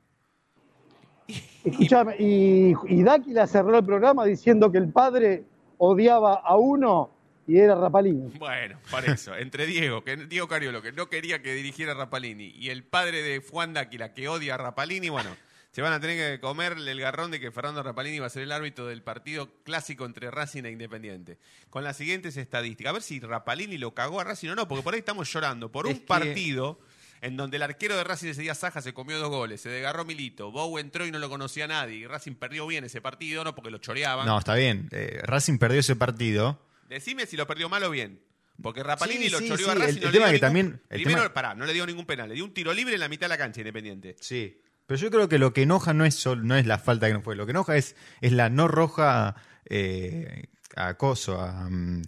[1.65, 5.45] Escuchame, y, y Dáquila cerró el programa diciendo que el padre
[5.77, 7.11] odiaba a uno
[7.47, 8.33] y era Rapalini.
[8.39, 12.53] Bueno, para eso, entre Diego, que Diego Cariolo, que no quería que dirigiera a Rapalini,
[12.57, 15.31] y el padre de Juan Dáquila, que odia a Rapalini, bueno,
[15.71, 18.43] se van a tener que comerle el garrón de que Fernando Rapalini va a ser
[18.43, 21.39] el árbitro del partido clásico entre Racing e Independiente.
[21.71, 22.91] Con las siguientes estadísticas.
[22.91, 25.71] A ver si Rapalini lo cagó a Racing o no, porque por ahí estamos llorando.
[25.71, 26.79] Por un que- partido
[27.21, 30.05] en donde el arquero de Racing ese día, Saja, se comió dos goles, se desgarró
[30.05, 33.55] Milito, Bow entró y no lo conocía nadie, y Racing perdió bien ese partido, no
[33.55, 34.27] porque lo choreaban.
[34.27, 34.89] No, está bien.
[34.93, 36.61] Eh, Racing perdió ese partido.
[36.89, 38.21] Decime si lo perdió mal o bien.
[38.63, 39.97] Porque Rapalini Sí, lo sí, choreó sí, a Racing.
[39.99, 42.07] el- no el tema que ningún- también- el Primero, tema- pará, no le dio ningún
[42.07, 42.29] penal.
[42.29, 44.17] Le dio un tiro libre en la mitad de la cancha Independiente.
[44.21, 44.61] Sí.
[44.87, 47.13] Pero yo creo que lo que enoja no es solo, no es la falta que
[47.13, 47.37] no fue.
[47.37, 49.37] Lo que enoja es, es la no roja
[49.71, 50.45] eh,
[50.77, 52.03] a Coso, a, mm,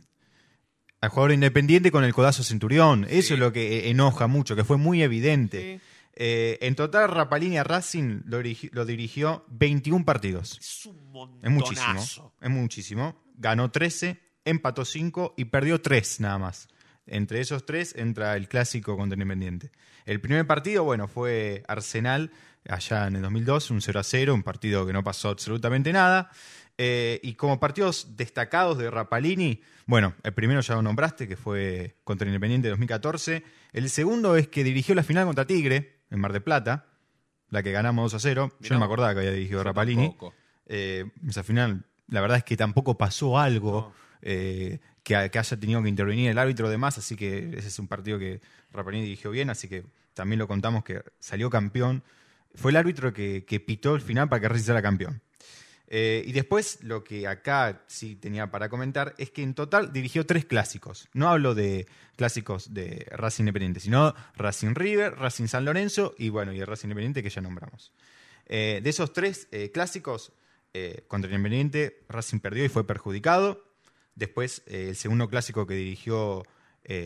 [1.00, 3.06] al jugador independiente con el codazo Centurión.
[3.08, 5.80] Eso es lo que eh, enoja mucho, que fue muy evidente.
[6.14, 10.58] Eh, en total, Rapalini a Racing lo, dirigi- lo dirigió 21 partidos.
[10.60, 11.40] Es un montonazo.
[11.42, 11.50] Es
[11.96, 12.32] muchísimo.
[12.40, 13.22] Es muchísimo.
[13.36, 16.68] Ganó 13, empató 5 y perdió 3 nada más.
[17.06, 19.70] Entre esos 3 entra el clásico contra Independiente.
[20.04, 22.30] El primer partido, bueno, fue Arsenal
[22.68, 26.30] allá en el 2002, un 0 a 0, un partido que no pasó absolutamente nada.
[26.82, 31.96] Eh, y como partidos destacados de Rapalini, bueno, el primero ya lo nombraste, que fue
[32.04, 33.44] contra Independiente 2014.
[33.74, 36.86] El segundo es que dirigió la final contra Tigre, en Mar de Plata,
[37.50, 38.56] la que ganamos 2 a 0.
[38.60, 40.16] Yo no me acordaba que había dirigido Rapalini.
[40.68, 45.82] Eh, esa final, la verdad es que tampoco pasó algo eh, que, que haya tenido
[45.82, 48.40] que intervenir el árbitro de más, así que ese es un partido que
[48.72, 52.02] Rapalini dirigió bien, así que también lo contamos que salió campeón.
[52.54, 55.20] Fue el árbitro que, que pitó el final para que Racing sea campeón.
[55.92, 60.24] Eh, y después, lo que acá sí tenía para comentar es que en total dirigió
[60.24, 61.08] tres clásicos.
[61.14, 66.52] No hablo de clásicos de Racing Independiente, sino Racing River, Racing San Lorenzo y bueno,
[66.52, 67.92] y el Racing Independiente que ya nombramos.
[68.46, 70.32] Eh, de esos tres eh, clásicos,
[71.08, 73.64] contra Independiente, Racing perdió y fue perjudicado.
[74.14, 76.44] Después, el segundo clásico que dirigió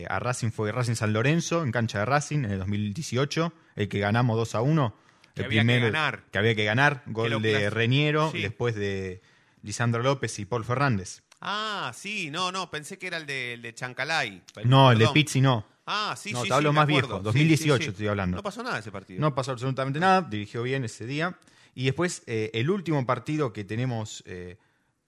[0.07, 3.97] a Racing fue Racing San Lorenzo, en cancha de Racing, en el 2018, el que
[3.97, 4.95] ganamos 2 a 1.
[5.35, 6.23] Que el había que ganar.
[6.31, 8.41] Que había que ganar, gol de Reñero, Sí.
[8.41, 9.21] después de
[9.61, 11.21] Lisandro López y Paul Fernández.
[11.41, 14.41] Ah, sí, no, no, pensé que era el de, el de Chancalay.
[14.63, 15.07] No, el de.
[15.09, 15.65] Pizzi no.
[15.85, 17.89] Ah, sí, No, sí, te hablo sí, más viejo, Sí, 2018 sí, sí.
[17.91, 18.37] estoy hablando.
[18.37, 19.19] No pasó nada ese partido.
[19.21, 21.37] No pasó absolutamente nada, dirigió bien ese día.
[21.75, 24.57] Y después, eh, el último partido que tenemos eh,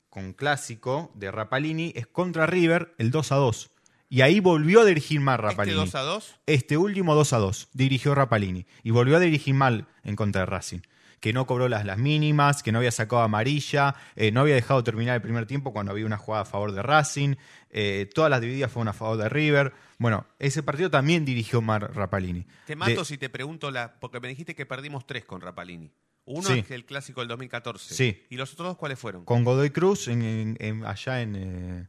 [0.10, 3.72] con clásico de Rapalini es contra River, el 2 a 2.
[4.10, 5.76] Y ahí volvió a dirigir mal Rapalini.
[5.76, 6.36] 2 a 2?
[6.46, 8.66] Este último 2 a 2 dirigió Rapalini.
[8.84, 10.80] Y volvió a dirigir mal en contra de Racing.
[11.20, 14.84] Que no cobró las, las mínimas, que no había sacado amarilla, eh, no había dejado
[14.84, 17.36] terminar el primer tiempo cuando había una jugada a favor de Racing.
[17.70, 19.74] eh, todas las divididas fueron a favor de River.
[19.98, 22.46] Bueno, ese partido también dirigió mal Rapalini.
[22.66, 25.92] Te mato De- si te pregunto, la, porque me dijiste que perdimos tres con Rapalini.
[26.26, 26.60] Uno Sí.
[26.60, 27.94] es el clásico del 2014.
[27.96, 28.24] Sí.
[28.30, 29.26] ¿Y los otros dos cuáles fueron?
[29.26, 31.88] Con Godoy Cruz en, en- en- allá en, eh,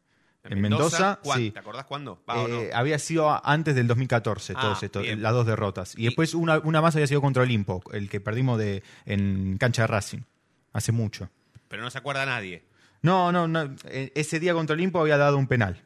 [0.48, 1.20] en Mendoza.
[1.22, 1.50] Sí.
[1.50, 2.22] ¿Te acordás cuándo?
[2.28, 2.60] Va, o no.
[2.62, 5.94] Eh, había sido antes del 2014, Ah, todos estos, las dos derrotas.
[5.96, 9.82] Y, después una, una más había sido contra Olimpo, el que perdimos de, en cancha
[9.82, 10.20] de Racing,
[10.72, 11.30] hace mucho.
[11.68, 12.64] Pero no se acuerda nadie.
[13.02, 13.76] No, no, no.
[13.84, 15.84] eh, Ese día contra Olimpo había dado un penal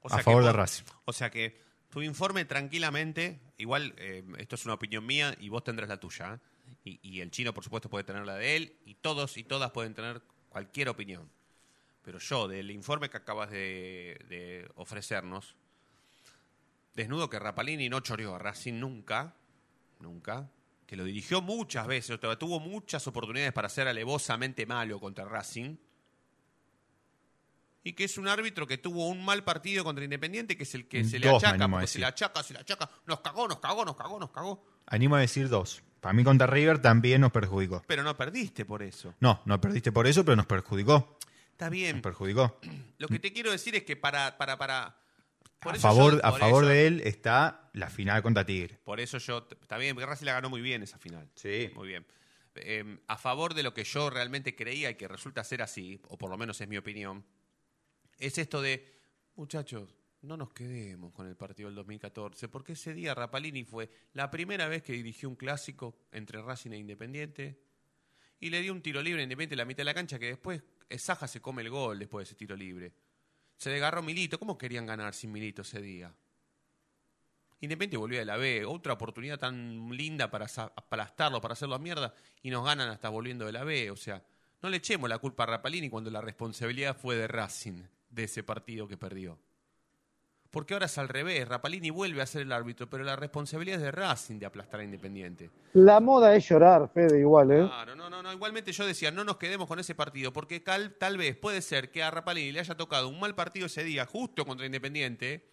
[0.00, 0.84] O a sea favor de Racing.
[1.04, 1.60] O sea que
[1.90, 6.34] tu informe tranquilamente, igual eh, esto es una opinión mía y vos tendrás la tuya.
[6.34, 6.38] ¿eh?
[6.84, 9.70] Y, y el chino, por supuesto, puede tener la de él y todos y todas
[9.70, 11.30] pueden tener cualquier opinión.
[12.08, 15.56] Pero yo, del informe que acabas de, de ofrecernos,
[16.94, 19.34] desnudo que Rapalini no choreó a Racing nunca,
[20.00, 20.50] nunca,
[20.86, 25.76] que lo dirigió muchas veces, tuvo muchas oportunidades para ser alevosamente malo contra Racing,
[27.84, 30.88] y que es un árbitro que tuvo un mal partido contra Independiente, que es el
[30.88, 33.58] que se le Dos, achaca, porque se le achaca, se le achaca, nos cagó, nos
[33.58, 34.64] cagó, nos cagó, nos cagó.
[34.86, 35.82] Animo a decir dos.
[36.00, 37.82] Para mí contra River también nos perjudicó.
[37.86, 39.14] Pero no perdiste por eso.
[39.20, 41.18] No, no perdiste por eso, pero nos perjudicó.
[41.58, 41.96] Está bien.
[41.96, 42.60] Nos perjudicó.
[42.98, 44.96] Lo que te quiero decir es que para, para, para.
[45.58, 48.46] por A eso favor, yo- a por favor eso- de él está la final contra
[48.46, 48.78] Tigre.
[48.84, 49.48] Por eso yo.
[49.60, 51.28] Está bien, porque Racing la ganó muy bien esa final.
[51.34, 51.70] Sí.
[51.74, 52.06] Muy bien.
[52.54, 56.16] Eh, a favor de lo que yo realmente creía y que resulta ser así, o
[56.16, 57.24] por lo menos es mi opinión,
[58.18, 58.96] es esto de.
[59.34, 64.30] Muchachos, no nos quedemos con el partido del 2014, porque ese día Rapalini fue la
[64.30, 67.60] primera vez que dirigió un clásico entre Racing e Independiente
[68.40, 70.26] y le dio un tiro libre a Independiente en la mitad de la cancha que
[70.26, 70.62] después
[70.96, 72.92] Saja se come el gol después de ese tiro libre.
[73.56, 74.38] Se desgarró Milito.
[74.38, 76.14] ¿Cómo querían ganar sin Milito ese día?
[77.60, 80.46] Independiente volvía de la B, otra oportunidad tan linda para
[80.76, 83.90] aplastarlo, para hacerlo a mierda, y nos ganan hasta volviendo de la B.
[83.90, 84.22] O sea,
[84.62, 88.44] no le echemos la culpa a Rapalini cuando la responsabilidad fue de Racing, de ese
[88.44, 89.38] partido que perdió.
[90.50, 93.82] Porque ahora es al revés, Rapalini vuelve a ser el árbitro, pero la responsabilidad es
[93.82, 95.50] de Racing de aplastar a Independiente.
[95.74, 97.66] La moda es llorar, Fede, igual, ¿eh?
[97.66, 98.32] Claro, no, no, no.
[98.32, 101.90] Igualmente yo decía, no nos quedemos con ese partido, porque cal- tal vez puede ser
[101.90, 105.50] que a Rapalini le haya tocado un mal partido ese día, justo contra Independiente,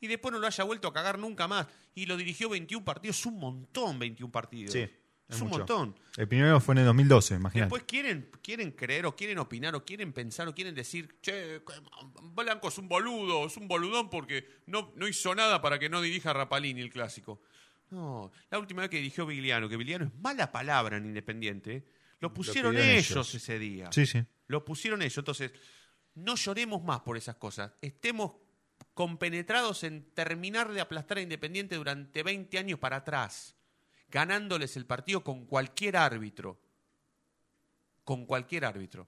[0.00, 1.66] y después no lo haya vuelto a cagar nunca más.
[1.94, 4.72] Y lo dirigió 21 partidos, es un montón 21 partidos.
[4.72, 4.88] Sí,
[5.28, 5.58] es, es un mucho.
[5.60, 5.94] montón.
[6.16, 7.66] El primero fue en el 2012, imagínate.
[7.66, 11.62] Después quieren, quieren creer o quieren opinar o quieren pensar o quieren decir, che,
[12.34, 16.00] Blanco es un boludo, es un boludón porque no, no hizo nada para que no
[16.00, 17.40] dirija Rapalini el clásico.
[17.90, 21.84] No, la última vez que dirigió Vigliano, que Vigliano es mala palabra en Independiente, ¿eh?
[22.20, 23.34] lo pusieron ellos.
[23.34, 23.90] ese día.
[23.92, 24.24] Sí, sí.
[24.46, 25.18] Lo pusieron ellos.
[25.18, 25.52] Entonces,
[26.14, 27.72] no lloremos más por esas cosas.
[27.80, 28.32] Estemos
[28.94, 33.56] compenetrados en terminar de aplastar a Independiente durante 20 años para atrás,
[34.10, 36.58] ganándoles el partido con cualquier árbitro.
[38.04, 39.06] Con cualquier árbitro.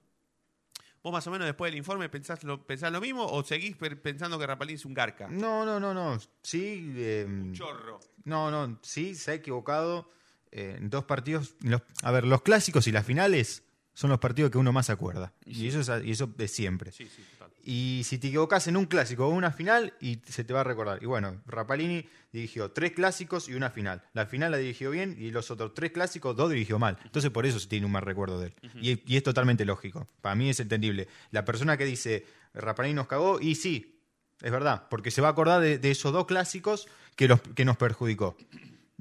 [1.03, 4.37] ¿Vos más o menos después del informe pensás lo, pensás lo mismo o seguís pensando
[4.37, 5.27] que Rapalín es un garca?
[5.27, 6.19] No, no, no, no.
[6.43, 6.93] Sí.
[6.95, 7.99] eh, Chorro.
[8.23, 10.11] No, no, sí, se ha equivocado
[10.51, 11.55] eh, en dos partidos.
[11.61, 13.63] Los- a ver, los clásicos y las finales
[13.95, 15.33] son los partidos que uno más acuerda.
[15.43, 16.91] Y, eso, es, y eso de siempre.
[16.91, 17.25] Sí, sí.
[17.63, 20.63] Y si te equivocas en un clásico o una final, y se te va a
[20.63, 21.01] recordar.
[21.01, 24.03] Y bueno, Rapalini dirigió tres clásicos y una final.
[24.13, 26.97] La final la dirigió bien y los otros tres clásicos, dos dirigió mal.
[27.03, 28.55] Entonces por eso se tiene un mal recuerdo de él.
[28.81, 30.07] y, y es totalmente lógico.
[30.21, 31.07] Para mí es entendible.
[31.31, 34.01] La persona que dice Rapalini nos cagó, y sí,
[34.41, 37.65] es verdad, porque se va a acordar de, de esos dos clásicos que, los, que
[37.65, 38.35] nos perjudicó.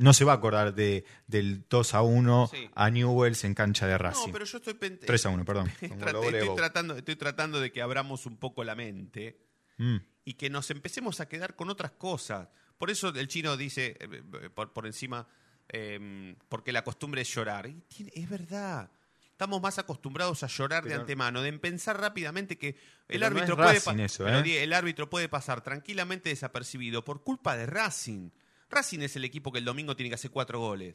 [0.01, 2.71] No se va a acordar de, del 2 a 1 Sí.
[2.75, 4.27] a Newells en cancha de Racing.
[4.29, 4.75] No, pero yo estoy...
[4.75, 5.71] pen- 3 a 1, perdón.
[5.81, 9.39] estoy, tratando, estoy tratando de que abramos un poco la mente
[9.79, 9.97] Mm.
[10.25, 12.49] y que nos empecemos a quedar con otras cosas.
[12.77, 15.27] Por eso el chino dice, eh, eh, por, por encima,
[15.69, 17.67] eh, porque la costumbre es llorar.
[17.69, 18.91] Y tiene- es verdad.
[19.31, 22.77] Estamos más acostumbrados a llorar de antemano, de pensar rápidamente que
[23.09, 24.63] el no árbitro es puede eso, ¿eh?
[24.63, 28.29] el árbitro puede pasar tranquilamente desapercibido por culpa de Racing.
[28.71, 30.95] Racing es el equipo que el domingo tiene que hacer cuatro goles.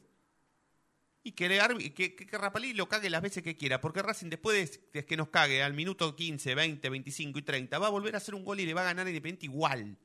[1.23, 1.59] Y que, le
[1.93, 5.29] que, que, Rapalí lo cague las veces que quiera, porque Racing después de que nos
[5.29, 8.59] cague al minuto 15, 20, 25 y 30, va a volver a hacer un gol
[8.59, 9.97] y le va a ganar Independiente igual.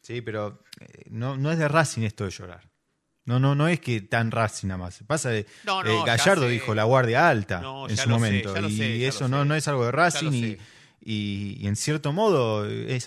[0.00, 2.68] Sí, pero eh, no, no es de Racing esto de llorar.
[3.24, 5.00] No, no, no es que tan Racing nada más.
[5.06, 8.08] Pasa de No, no, eh, ya Gallardo dijo la guardia alta No, en su sé,
[8.08, 8.68] momento.
[8.68, 10.58] y sé, eso no, no es algo de Racing y.
[11.04, 13.06] y, y en cierto modo es,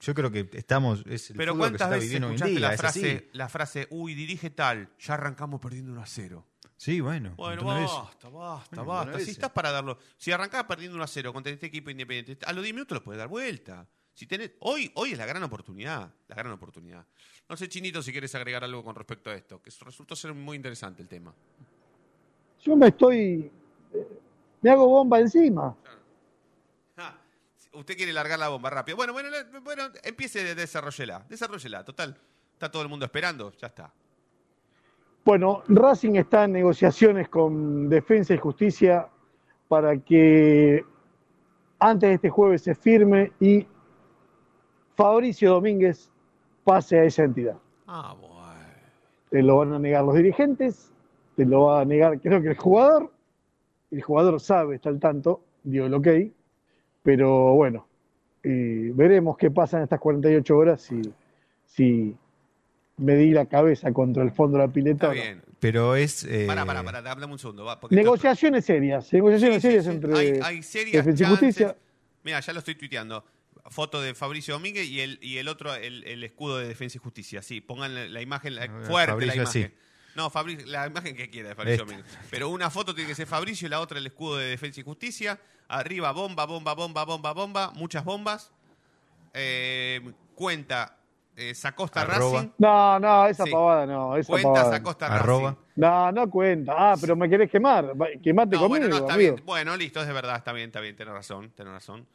[0.00, 2.60] yo creo que estamos es el Pero que se ¿cuántas está hoy en escuchaste día,
[2.60, 6.46] la frase, la frase, uy, dirige tal, ya arrancamos perdiendo 1 a 0?
[6.76, 7.34] Sí, bueno.
[7.36, 9.20] Bueno, basta, basta, Bueno, basta.
[9.20, 12.52] Si estás para darlo, si arrancás perdiendo 1 a 0 contra este equipo independiente, a
[12.52, 13.86] los 10 minutos lo puedes dar vuelta.
[14.12, 17.04] Si tenés, hoy, hoy es la gran oportunidad, la gran oportunidad.
[17.48, 20.56] No sé, Chinito, si quieres agregar algo con respecto a esto, que resultó ser muy
[20.56, 21.34] interesante el tema.
[22.62, 23.50] Yo me estoy.
[23.92, 24.06] eh,
[24.62, 25.76] Me hago bomba encima.
[25.84, 25.90] Ah,
[27.74, 28.96] usted quiere largar la bomba rápido.
[28.96, 29.28] Bueno, bueno,
[29.62, 31.84] bueno, empiece, desarrollela, desarrollela.
[31.84, 32.16] Total,
[32.52, 33.92] está todo el mundo esperando, ya está.
[35.24, 39.08] Bueno, Racing está en negociaciones con Defensa y Justicia
[39.68, 40.84] para que
[41.78, 43.66] antes de este jueves se firme y
[44.96, 46.10] Fabricio Domínguez
[46.62, 47.56] pase a esa entidad.
[47.86, 48.34] Ah, bueno.
[49.30, 50.92] Te lo van a negar los dirigentes,
[51.36, 53.10] te lo va a negar creo que el jugador.
[53.90, 56.06] El jugador sabe, está al tanto, dio el ok,
[57.04, 57.86] pero bueno,
[58.42, 61.00] y veremos qué pasa en estas 48 horas si,
[61.66, 62.16] si
[62.96, 65.06] me di la cabeza contra el fondo de la pileta.
[65.06, 65.12] Está no.
[65.14, 65.42] bien.
[65.60, 66.24] Pero es.
[66.24, 67.64] eh, Pará, pará, pará, dame un segundo.
[67.64, 69.90] va, Negociaciones serias, negociaciones Sí, sí, serias sí.
[69.92, 71.26] entre Hay, hay serias Defensa y.
[71.28, 71.76] Justicia.
[72.24, 73.24] Mira, ya lo estoy tuiteando.
[73.70, 77.00] Foto de Fabricio Domínguez y el, y el otro, el, el escudo de Defensa y
[77.00, 77.40] Justicia.
[77.40, 79.62] Sí, pongan la, la imagen, la- fuerte Fabricio, la imagen.
[79.70, 79.74] sí.
[80.16, 81.96] No, Fabricio, la imagen que quiera de Fabricio Esta.
[81.96, 82.18] Domínguez.
[82.30, 84.84] Pero una foto tiene que ser Fabricio y la otra el escudo de Defensa y
[84.84, 85.40] Justicia.
[85.68, 87.70] Arriba, bomba, bomba, bomba, bomba, bomba.
[87.74, 88.52] Muchas bombas.
[89.32, 90.00] Eh,
[90.34, 90.96] cuenta
[91.36, 92.38] eh, Sacosta Arroba.
[92.38, 92.50] Racing.
[92.58, 93.50] No, no, esa Sí.
[93.50, 94.64] pavada no, esa Cuenta pavada.
[94.66, 94.70] no.
[94.76, 95.50] Sacosta Arroba.
[95.50, 95.60] Racing.
[95.76, 96.72] No, no cuenta.
[96.76, 98.00] Ah, pero me querés quemar.
[98.00, 99.34] Va- Quemate No, conmigo, bueno, no, está amigo.
[99.34, 99.46] bien.
[99.46, 102.06] Bueno, listo, es de verdad, está bien, está bien, tenés razón, tenés razón.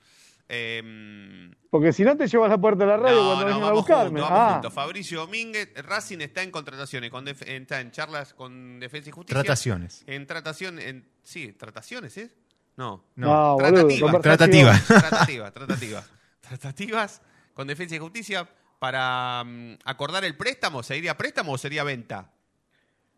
[0.47, 3.45] Eh, Porque si no te llevas a la puerta de la radio no, cuando no,
[3.47, 4.09] vengan a vamos buscarme.
[4.21, 4.73] juntos, vamos ah, juntos.
[4.73, 9.41] Fabricio Domínguez, Racing está en contrataciones, con def- está en charlas con Defensa y Justicia.
[9.43, 10.03] Trataciones.
[10.07, 12.31] En tratación, en, sí, trataciones, ¿es?
[12.79, 13.03] No.
[13.17, 14.11] no, No, boludo, Tratativa.
[14.11, 14.21] conversación.
[14.21, 14.79] Tratativa.
[14.87, 16.09] Tratativas, tratativas.
[16.39, 17.21] Tratativas
[17.53, 18.47] con Defensa y Justicia
[18.79, 20.81] para mm, acordar el préstamo.
[20.81, 22.31] ¿Sería préstamo o sería venta?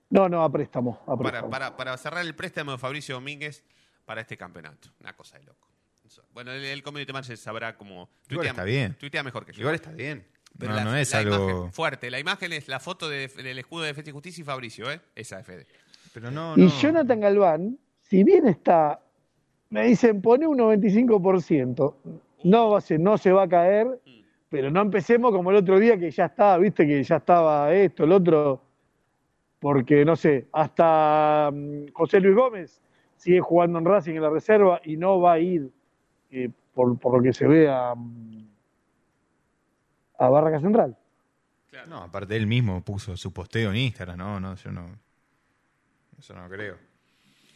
[0.10, 1.00] No, no, a préstamo.
[1.04, 1.50] A Para, préstamo.
[1.52, 3.64] para, para cerrar el préstamo de Fabricio Domínguez
[4.06, 4.90] para este campeonato.
[5.00, 5.68] Una cosa de loco.
[6.34, 8.10] Bueno, el, el community manager sabrá cómo.
[8.30, 8.96] Igual está bien.
[8.96, 9.60] Tuitea mejor que yo.
[9.62, 10.28] Igual está bien.
[10.58, 11.36] Pero no, la- no es la algo.
[11.50, 12.10] imagen- fuerte.
[12.12, 15.00] La imagen es la foto de- del escudo de Defensa y Justicia y Fabricio, ¿eh?
[15.16, 15.68] Esa de Fede.
[16.14, 16.68] Pero no, Y.
[16.68, 19.00] Jonathan Galván, si bien está,
[19.72, 21.96] me dicen, pone un 95%,
[22.44, 24.00] no, ser- no se va a caer,
[24.50, 28.04] pero no empecemos como el otro día que ya estaba, viste, que ya estaba esto,
[28.04, 28.62] el otro,
[29.60, 32.82] porque no sé, hasta mm, José Luis Gómez
[33.16, 35.72] sigue jugando en Racing en la reserva y no va a ir,
[36.32, 38.48] eh, por, por lo que se ve, a, mm,
[40.20, 40.98] a Barraca Central.
[41.88, 44.88] No, aparte él mismo puso su posteo en Instagram, no, no, yo no.
[46.20, 46.76] Eso no creo.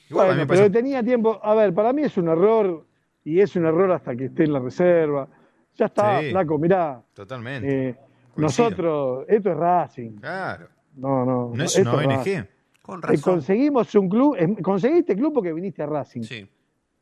[0.09, 1.39] Igual Bueno, pero tenía tiempo.
[1.43, 2.85] A ver, para mí es un error
[3.23, 5.27] y es un error hasta que esté en la reserva.
[5.75, 6.29] Ya está, Sí.
[6.31, 7.01] flaco, mirá.
[7.13, 7.89] Totalmente.
[7.89, 7.95] eh,
[8.37, 10.11] nosotros, esto es Racing.
[10.17, 10.67] Claro.
[10.95, 11.51] No, no.
[11.53, 12.17] No es esto una ONG.
[12.17, 12.41] Racing.
[12.81, 16.21] Con Eh, conseguimos un club, eh, conseguiste club porque viniste a Racing.
[16.21, 16.47] Sí.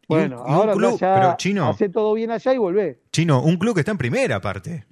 [0.08, 1.70] Bueno, Y un- ahora club, andá allá, pero, Chino.
[1.70, 3.00] hacé todo bien allá y volvé.
[3.12, 4.86] Chino, un club que está en primera aparte.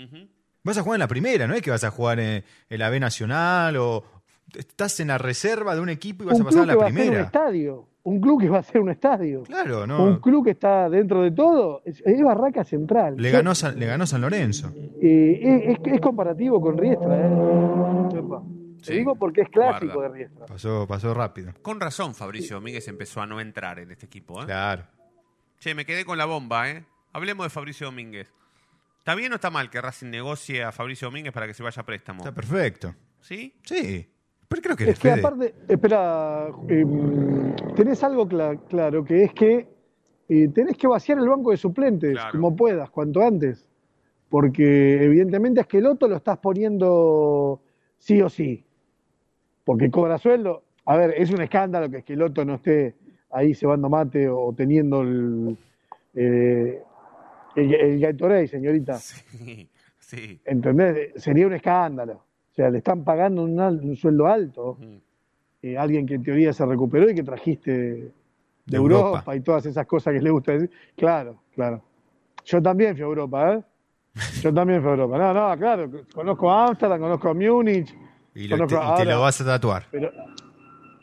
[0.64, 2.89] Vas a jugar en la primera, no es que vas a jugar en, en la
[2.89, 4.03] B Nacional o
[4.55, 6.74] estás en la reserva de un equipo y vas un a pasar club a la
[6.74, 7.24] que va a ser un primera.
[7.26, 7.88] estadio.
[8.04, 9.43] Un club que va a ser un estadio.
[9.43, 10.04] Claro, no.
[10.04, 11.82] Un club que está dentro de todo.
[11.86, 13.16] Es, es Barraca Central.
[13.18, 14.74] Le ganó, San, le ganó San Lorenzo.
[15.02, 18.18] Eh, es, comparativo con Riestra, ¿eh?
[18.18, 18.41] Epa.
[18.80, 20.10] Te Sí, digo porque es clásico guarda.
[20.14, 20.45] de Riestra.
[20.47, 21.54] Pasó, pasó rápido.
[21.62, 24.45] Con razón, Fabricio Domínguez empezó a no entrar en este equipo, ¿eh?
[24.45, 24.84] Claro.
[25.60, 26.84] Che, me quedé con la bomba, ¿eh?
[27.14, 28.34] Hablemos de Fabricio Domínguez.
[28.97, 31.82] ¿Está bien o está mal que Racing negocie a Fabricio Domínguez para que se vaya
[31.82, 32.20] a préstamo?
[32.20, 32.95] Está perfecto.
[33.20, 33.54] ¿Sí?
[33.64, 34.08] Sí.
[34.78, 35.20] Que Es que Fede.
[35.20, 36.86] aparte, espera, eh,
[37.76, 39.68] tenés algo cla- claro, que es que
[40.28, 42.32] eh, tenés que vaciar el banco de suplentes Claro.
[42.32, 43.66] como puedas, cuanto antes.
[44.30, 47.62] Porque evidentemente a Esqueloto lo estás poniendo
[47.97, 48.66] sí o sí.
[49.64, 50.64] Porque cobra sueldo.
[50.86, 52.95] A ver, es un escándalo que Esqueloto no esté
[53.30, 55.58] ahí cebando mate o teniendo el,
[56.16, 56.82] eh,
[57.56, 58.95] el, el Gatorade, señorita.
[58.97, 60.39] Sí, sí.
[60.45, 61.12] ¿Entendés?
[61.22, 62.24] Sería un escándalo.
[62.62, 64.78] Sea, le están pagando un, sueldo alto.
[65.64, 68.12] Eh, alguien que en teoría se recuperó y que trajiste de,
[68.68, 69.07] De Europa.
[69.07, 69.36] Europa.
[69.36, 70.70] y todas esas cosas que le gusta decir.
[70.95, 71.82] Claro, claro.
[72.45, 73.64] Yo también fui a Europa, ¿eh?
[74.43, 75.18] Yo también fui a Europa.
[75.18, 75.89] No, no, claro.
[76.14, 77.95] Conozco a Ámsterdam, conozco a Múnich.
[78.36, 79.86] Y, lo- conozco te, a- y te lo vas a tatuar.
[79.89, 80.12] Pero,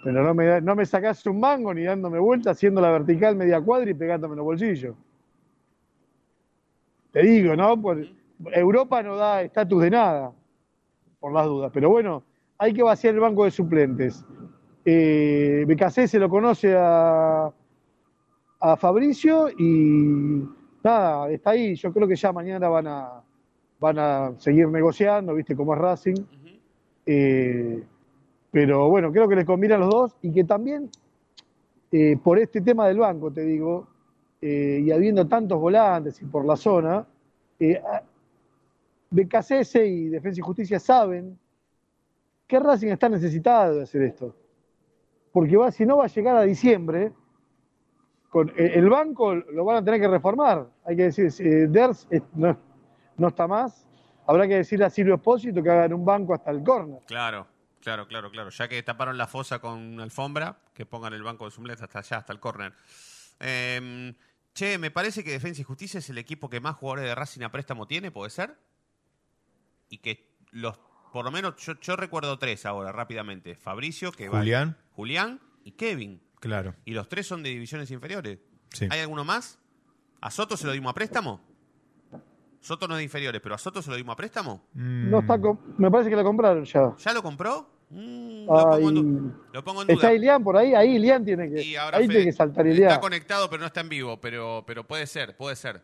[0.04, 3.61] pero no, me, no me sacás un mango ni dándome vuelta, haciendo la vertical media
[3.61, 4.94] cuadra y pegándome en los bolsillos.
[7.11, 7.82] Te digo, ¿no?
[7.82, 8.06] Por-
[8.52, 10.30] Europa no da estatus de nada,
[11.20, 11.70] por las dudas.
[11.72, 12.22] Pero bueno,
[12.58, 14.24] hay que vaciar el banco de suplentes.
[14.84, 17.52] Eh, BKC se lo conoce a,
[18.60, 20.44] a Fabricio y
[20.82, 21.74] nada, está ahí.
[21.74, 23.22] Yo creo que ya mañana van a,
[23.80, 25.54] van a seguir negociando, ¿viste?
[25.54, 26.16] Como es Racing.
[27.06, 27.82] Eh,
[28.50, 30.90] pero bueno, creo que les conviene a los dos y que también
[31.90, 33.86] eh, por este tema del banco, te digo,
[34.40, 37.06] eh, y habiendo tantos volantes y por la zona,
[37.58, 37.80] eh,
[39.11, 41.38] BKCS y Defensa y Justicia saben
[42.46, 44.34] que Racing está necesitado de hacer esto.
[45.32, 47.12] Porque va, si no va a llegar a diciembre,
[48.56, 50.66] el banco lo van a tener que reformar.
[50.84, 53.86] Hay que decir, eh, Ders no, está más,
[54.26, 57.00] habrá que decirle a Silvio Espósito que hagan un banco hasta el córner.
[57.06, 57.46] Claro,
[57.80, 58.50] claro, claro, claro.
[58.50, 62.18] Ya que taparon la fosa con alfombra, que pongan el banco de suplentes hasta allá,
[62.18, 62.72] hasta el córner.
[63.40, 64.14] Eh,
[64.54, 67.42] che, me parece que Defensa y Justicia es el equipo que más jugadores de Racing
[67.42, 68.56] a préstamo tiene, ¿puede ser?
[69.89, 70.78] Y que los,
[71.12, 73.55] por lo menos, yo, yo recuerdo tres ahora, rápidamente.
[73.57, 74.76] Fabricio, que va- Julián.
[74.93, 76.20] Julián y Kevin.
[76.41, 76.74] Claro.
[76.84, 78.39] Y los tres son de divisiones inferiores.
[78.72, 78.86] Sí.
[78.91, 79.59] ¿Hay alguno más?
[80.20, 81.41] ¿A Soto se lo dimos a préstamo?
[82.61, 84.66] Soto no es de inferiores, pero ¿a Soto se lo dimos a préstamo?
[84.74, 85.11] Mm.
[85.11, 85.39] No está
[85.78, 86.93] me parece que la compraron ya.
[86.99, 87.70] ¿Ya lo compró?
[87.91, 89.95] Mm, lo, pongo en lo pongo en duda.
[89.97, 90.74] ¿Está Ilian por ahí?
[90.74, 93.01] Ahí Ilian tiene que, Y ahora ahí Fede- tiene que saltar Está Ilian.
[93.01, 94.20] conectado, pero no está en vivo.
[94.20, 95.80] Pero, pero puede ser, puede ser.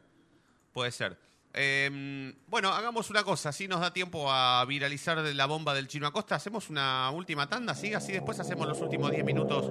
[0.73, 1.17] Puede ser.
[1.55, 3.51] Eh, bueno, hagamos una cosa.
[3.51, 6.35] Así nos da tiempo a viralizar la bomba del Chino Acosta.
[6.35, 7.95] Hacemos una última tanda, ¿sí?
[7.95, 9.71] Así después hacemos los últimos 10 minutos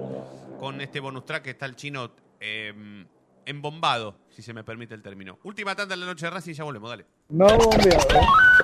[0.58, 2.10] con este bonus track que está el Chino
[2.40, 3.04] eh,
[3.46, 5.38] embombado, si se me permite el término.
[5.44, 7.06] Última tanda en la noche de Racing y ya volvemos, dale.
[7.28, 7.46] No.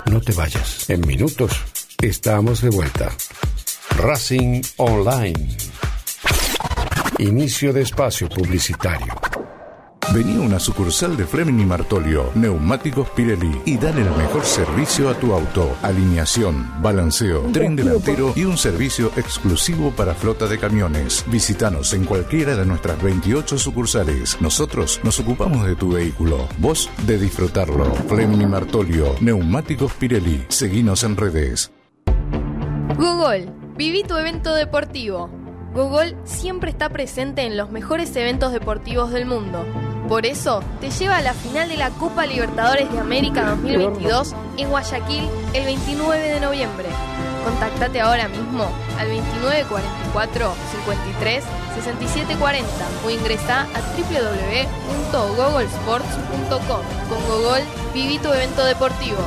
[0.07, 0.89] No te vayas.
[0.89, 1.53] En minutos
[2.01, 3.11] estamos de vuelta.
[3.97, 5.57] Racing Online.
[7.19, 9.20] Inicio de espacio publicitario.
[10.13, 15.09] Vení a una sucursal de Fleming y Martolio, Neumáticos Pirelli y dale el mejor servicio
[15.09, 15.77] a tu auto.
[15.83, 21.25] Alineación, balanceo, tren delantero y un servicio exclusivo para flota de camiones.
[21.29, 24.37] Visítanos en cualquiera de nuestras 28 sucursales.
[24.41, 27.95] Nosotros nos ocupamos de tu vehículo, vos de disfrutarlo.
[28.09, 30.45] Fleming y Martolio, Neumáticos Pirelli.
[30.49, 31.71] Seguinos en redes.
[32.97, 35.31] Google, Viví tu evento deportivo.
[35.73, 39.65] Gogol siempre está presente en los mejores eventos deportivos del mundo.
[40.11, 44.69] Por eso, te lleva a la final de la Copa Libertadores de América 2022 en
[44.69, 46.89] Guayaquil el 29 de noviembre.
[47.45, 48.65] Contactate ahora mismo
[48.99, 51.45] al 2944 53
[51.77, 52.69] 6740
[53.07, 53.81] o ingresa a
[55.15, 56.83] www.gogolsports.com.
[57.09, 57.63] Con Gogol,
[57.95, 59.19] viví tu evento deportivo.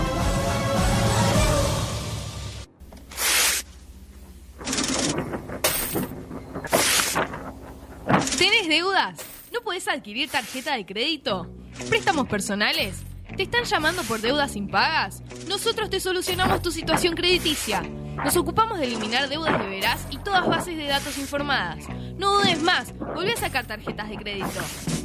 [8.37, 9.32] ¿Tenés deudas?
[9.53, 11.47] ¿No podés adquirir tarjeta de crédito?
[11.87, 13.03] ¿Préstamos personales?
[13.37, 15.21] ¿Te están llamando por deudas impagas?
[15.47, 17.81] Nosotros te solucionamos tu situación crediticia.
[17.81, 21.87] Nos ocupamos de eliminar deudas de veraz y todas bases de datos informadas.
[22.17, 24.59] No dudes más, volví a sacar tarjetas de crédito.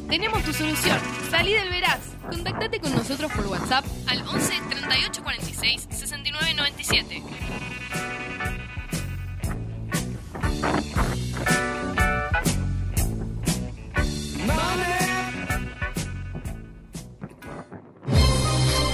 [0.09, 0.99] Tenemos tu solución.
[1.31, 2.01] Salí del veraz.
[2.31, 7.23] Contactate con nosotros por WhatsApp al 11 38 46 69 97.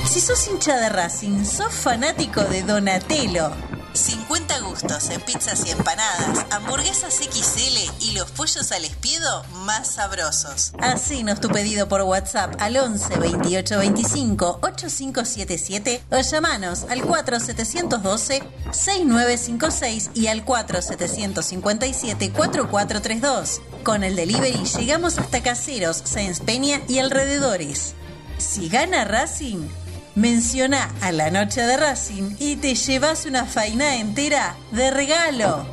[0.06, 3.50] Si sos hincha de Racing, sos fanático de Donatello.
[3.94, 10.72] 50 gustos en pizzas y empanadas, hamburguesas XL y los pollos al espiedo más sabrosos.
[10.80, 18.42] Hacenos tu pedido por WhatsApp al 11 28 25 8577 o llamanos al 4712
[18.72, 23.60] 6956 y al 4757 4432.
[23.84, 27.94] Con el delivery llegamos hasta Caseros, Sáenz Peña y alrededores.
[28.38, 29.68] Si gana Racing,
[30.14, 35.66] menciona a la noche de Racing y te llevas una faina entera de regalo.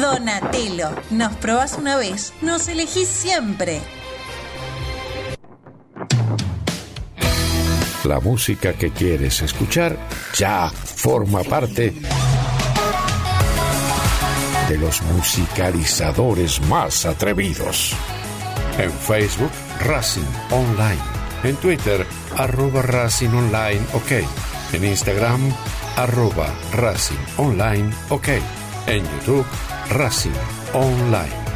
[0.00, 3.80] Donatello, nos probás una vez, nos elegís siempre.
[8.04, 9.98] La música que quieres escuchar
[10.34, 11.92] ya forma parte
[14.68, 17.94] de los musicalizadores más atrevidos.
[18.78, 19.50] En Facebook,
[19.80, 21.25] Racing Online.
[21.42, 22.06] En Twitter,
[22.36, 24.12] arroba Racing Online OK.
[24.72, 25.52] En Instagram,
[25.96, 28.28] arroba Racing Online OK.
[28.86, 29.46] En YouTube,
[29.90, 30.34] Racing
[30.72, 31.46] Online.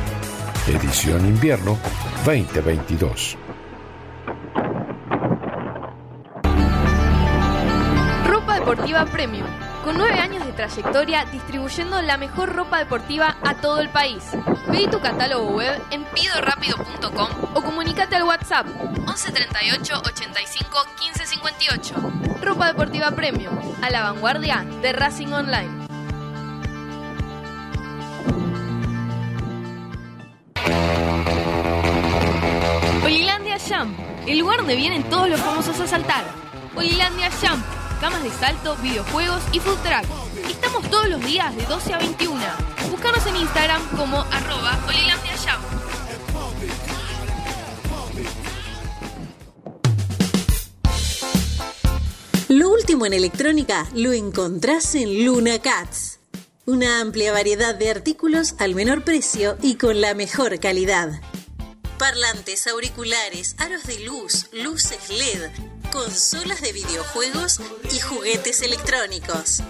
[0.68, 1.78] Edición Invierno
[2.24, 3.36] 2022.
[8.26, 9.69] Ropa Deportiva Premium.
[9.84, 14.22] Con nueve años de trayectoria distribuyendo la mejor ropa deportiva a todo el país.
[14.70, 18.66] Pedí tu catálogo web en pidorapido.com o comunícate al WhatsApp
[19.06, 21.94] 11 38 85 15 58.
[22.42, 25.88] Ropa Deportiva Premium, a la vanguardia de Racing Online.
[33.04, 36.24] Olilandia Jump, el lugar donde vienen todos los famosos a saltar.
[36.76, 37.64] Olilandia Jump,
[38.01, 40.51] camas de salto, videojuegos y food truck.
[40.51, 42.40] Estamos todos los días de 12 a 21.
[42.90, 44.78] Búscanos en Instagram como arroba.
[52.48, 56.18] Lo último en electrónica lo encontrás en Luna Cats.
[56.66, 61.20] Una amplia variedad de artículos al menor precio y con la mejor calidad.
[61.98, 65.51] Parlantes, auriculares, aros de luz, luces LED,
[65.91, 67.61] consolas de videojuegos
[67.93, 69.62] y juguetes electrónicos.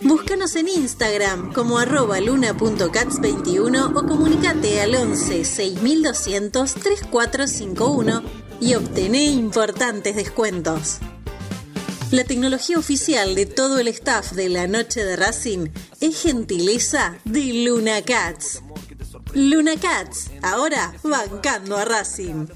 [0.00, 8.22] Búscanos en Instagram como arroba luna.cats21 o comunicate al 11 6200 3451
[8.60, 10.98] y obtené importantes descuentos.
[12.10, 15.68] La tecnología oficial de todo el staff de la noche de Racing
[16.00, 18.62] es gentileza de Luna Cats.
[19.34, 22.48] Luna Cats, ahora bancando a Racing.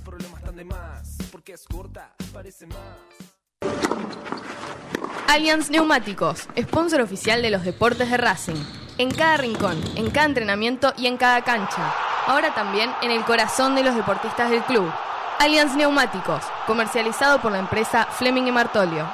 [5.28, 8.61] Allianz Neumáticos, sponsor oficial de los deportes de Racing.
[8.99, 11.94] En cada rincón, en cada entrenamiento y en cada cancha.
[12.26, 14.90] Ahora también en el corazón de los deportistas del club.
[15.38, 19.09] Allianz Neumáticos, comercializado por la empresa Fleming y Martolio.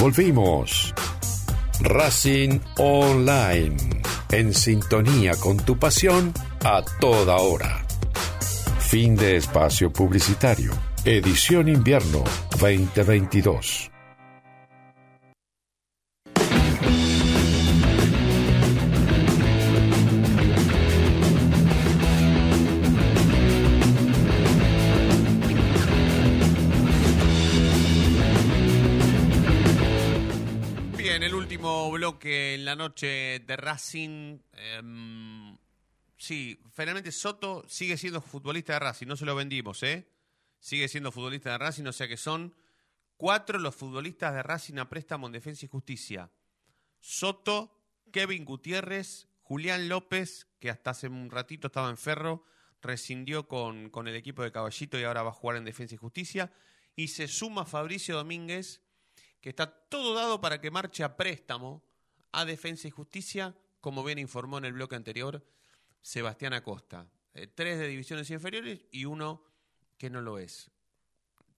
[0.00, 0.94] Volvimos.
[1.80, 3.76] Racing Online.
[4.30, 6.32] En sintonía con tu pasión
[6.64, 7.84] a toda hora.
[8.78, 10.72] Fin de espacio publicitario.
[11.04, 12.22] Edición Invierno
[12.60, 13.90] 2022.
[30.96, 34.38] Bien, el último bloque en la noche de Racing.
[34.52, 35.51] em,
[36.22, 40.08] sí, finalmente Soto sigue siendo futbolista de Racing, no se lo vendimos, ¿eh?
[40.60, 42.54] Sigue siendo futbolista de Racing, o sea que son
[43.22, 46.32] Cuatro los futbolistas de Racing a préstamo en Defensa y Justicia.
[46.98, 47.78] Soto,
[48.10, 52.44] Kevin Gutiérrez, Julián López, que hasta hace un ratito estaba en Ferro,
[52.80, 55.98] rescindió con, con el equipo de Caballito y ahora va a jugar en Defensa y
[55.98, 56.52] Justicia.
[56.96, 58.82] Y se suma Fabricio Domínguez,
[59.40, 61.84] que está todo dado para que marche a préstamo
[62.32, 65.46] a Defensa y Justicia, como bien informó en el bloque anterior
[66.02, 67.06] Sebastián Acosta.
[67.34, 69.42] Eh, tres de divisiones inferiores y uno
[69.96, 70.70] que no lo es.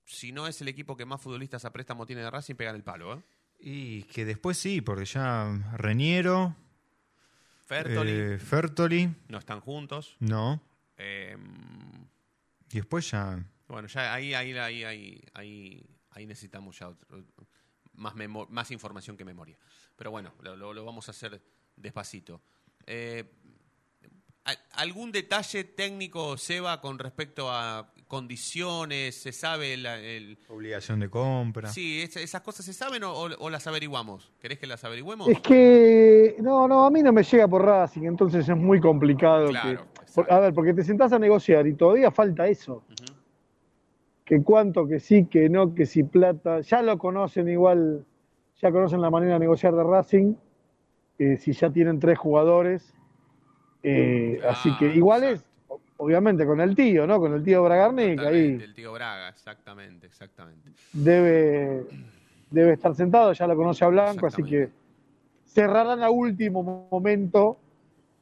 [0.05, 2.84] Si no es el equipo que más futbolistas a préstamo tiene de Racing, pegan el
[2.84, 3.14] palo.
[3.14, 3.22] ¿eh?
[3.59, 6.55] Y que después sí, porque ya Reñero,
[7.66, 8.11] Fertoli.
[8.12, 10.16] eh, Fertoli, No están juntos.
[10.20, 10.62] no.
[10.97, 11.36] Eh,
[12.70, 13.42] Y después ya.
[13.66, 17.24] bueno, ya ahí, ahí, ahí, ahí, ahí, ahí necesitamos ya otro-
[17.95, 18.14] más,
[18.51, 19.59] más información que memoria.
[19.97, 21.40] Pero bueno, lo, lo- lo vamos a hacer
[21.76, 22.42] despacito.
[22.86, 23.53] Eh, ¿al-
[24.74, 29.14] ¿Algún detalle técnico, Seba, con respecto a condiciones?
[29.14, 31.70] ¿Se sabe la- el, Obligación de compra.
[31.70, 34.30] Sí, es- esas cosas se saben o, o- o las averiguamos.
[34.40, 35.28] ¿Querés que las averigüemos?
[35.28, 39.49] Es que, no, no, a mí no me llega por Racing, entonces es muy complicado.
[39.49, 42.84] Claro, que, por- a ver, porque te sentás a negociar y todavía falta eso.
[44.26, 46.61] Que cuánto, que sí, que no, que si plata.
[46.61, 48.05] Ya lo conocen igual,
[48.61, 50.34] ya conocen la manera de negociar de Racing,
[51.18, 52.92] eh, si ya tienen tres jugadores.
[53.85, 55.45] Eh, así que igual es,
[55.99, 57.18] obviamente, con el tío, ¿no?
[57.20, 60.70] Con el tío Bragarnik, ahí Del tío Braga, exactamente, exactamente.
[60.93, 61.85] debe,
[62.51, 64.70] debe estar sentado, ya lo conoce a Blanco, así que
[65.45, 67.59] cerrarán a último momento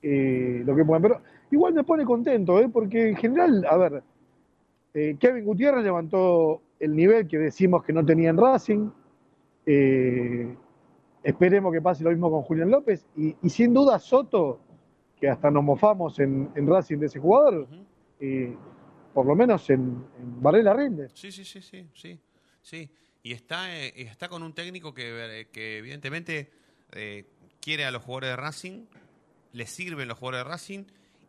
[0.02, 1.02] eh, lo que puedan.
[1.02, 1.20] Pero
[1.52, 2.68] igual me pone contento, ¿eh?
[2.68, 4.02] porque en general, a ver,
[4.94, 8.90] eh, Kevin Gutiérrez levantó el nivel que decimos que no tenía en Racing.
[9.64, 10.56] eh,
[11.22, 13.06] esperemos que pase lo mismo con Julián López.
[13.16, 14.58] Y, y sin duda Soto,
[15.22, 17.68] que hasta nos mofamos en, en Racing de ese jugador,
[18.18, 18.56] eh,
[19.14, 21.10] por lo menos en, en Varela rinde.
[21.14, 22.18] Sí, sí, sí, sí, sí,
[22.60, 22.90] sí.
[23.22, 26.50] Y está, eh, y está con un técnico que, eh, que evidentemente
[26.90, 27.24] eh,
[27.60, 28.86] quiere a los jugadores de Racing,
[29.52, 30.84] les sirven los jugadores de Racing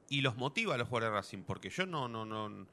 [0.09, 2.65] y los motiva a los jugadores de Racing, porque yo no, no, no,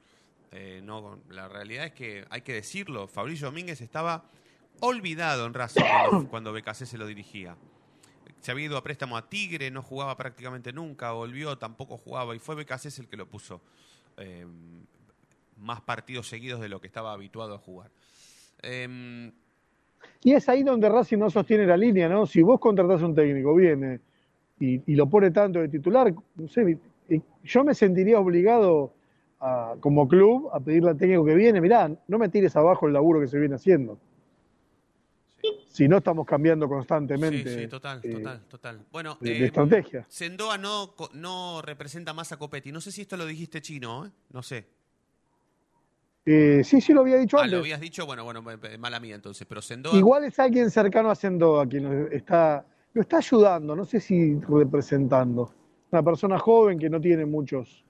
[0.51, 4.23] eh, no, la realidad es que hay que decirlo, Fabricio Domínguez estaba
[4.79, 7.55] olvidado en Racing cuando, cuando BKC se lo dirigía.
[8.41, 12.39] Se había ido a préstamo a Tigre, no jugaba prácticamente nunca, volvió, tampoco jugaba, y
[12.39, 13.61] fue BKC el que lo puso
[14.17, 14.45] eh,
[15.57, 17.91] más partidos seguidos de lo que estaba habituado a jugar.
[18.63, 19.31] Em,
[20.23, 22.25] Y es ahí donde Racing no sostiene la línea, ¿no?
[22.25, 23.99] Si vos contratás a un técnico, viene
[24.59, 26.77] y, y lo pone tanto de titular, no sé,
[27.09, 28.93] eh, yo me sentiría obligado
[29.39, 32.93] a- como club a pedirle al técnico que viene, mirá, no me tires abajo el
[32.93, 33.97] laburo que se viene haciendo.
[35.81, 38.85] Si no estamos cambiando constantemente sí, sí, total, eh, total, total.
[38.91, 40.05] Bueno, de, de em, estrategia.
[40.07, 42.71] Sendoa no, no representa más a Copetti.
[42.71, 44.11] No sé si esto lo dijiste chino, ¿eh?
[44.29, 44.67] No sé.
[46.23, 47.53] Eh, sí, sí lo había dicho Ah, antes.
[47.53, 49.97] lo habías dicho, bueno, bueno, eh, mala mía entonces, pero Sendoa...
[49.97, 52.63] Igual es alguien cercano a Sendoa quien lo está,
[52.93, 55.51] lo está ayudando, no sé si representando.
[55.91, 57.83] Una persona joven que no tiene muchos,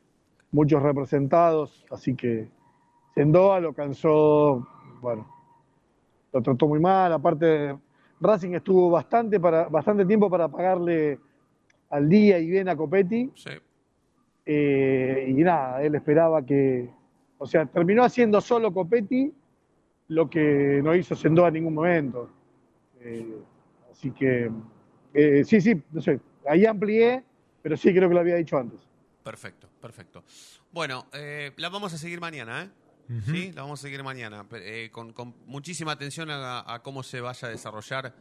[0.52, 2.48] muchos representados, así que
[3.16, 4.66] Sendoa lo cansó,
[5.02, 5.41] bueno,
[6.32, 7.12] lo trató muy mal.
[7.14, 7.76] Aparte,
[8.20, 11.20] Racing estuvo bastante, para, bastante tiempo para pagarle
[11.90, 13.32] al día y bien a Copetti.
[13.36, 13.52] Sí.
[14.46, 16.90] Eh, y nada, él esperaba que,
[17.38, 19.32] o sea, terminó haciendo solo Copetti
[20.08, 22.30] lo que no hizo Sendoa en ningún momento.
[23.02, 23.38] Eh,
[23.92, 24.52] así que,
[25.14, 27.24] eh, sí, sí, no sé, ahí amplié,
[27.62, 28.80] pero sí creo que lo había dicho antes.
[29.24, 30.24] Perfecto, perfecto.
[30.72, 32.70] Bueno, eh, la vamos a seguir mañana, ¿eh?
[33.26, 37.20] Sí, la vamos a seguir mañana, eh, con, con muchísima atención a, a cómo se
[37.22, 38.14] vaya a desarrollar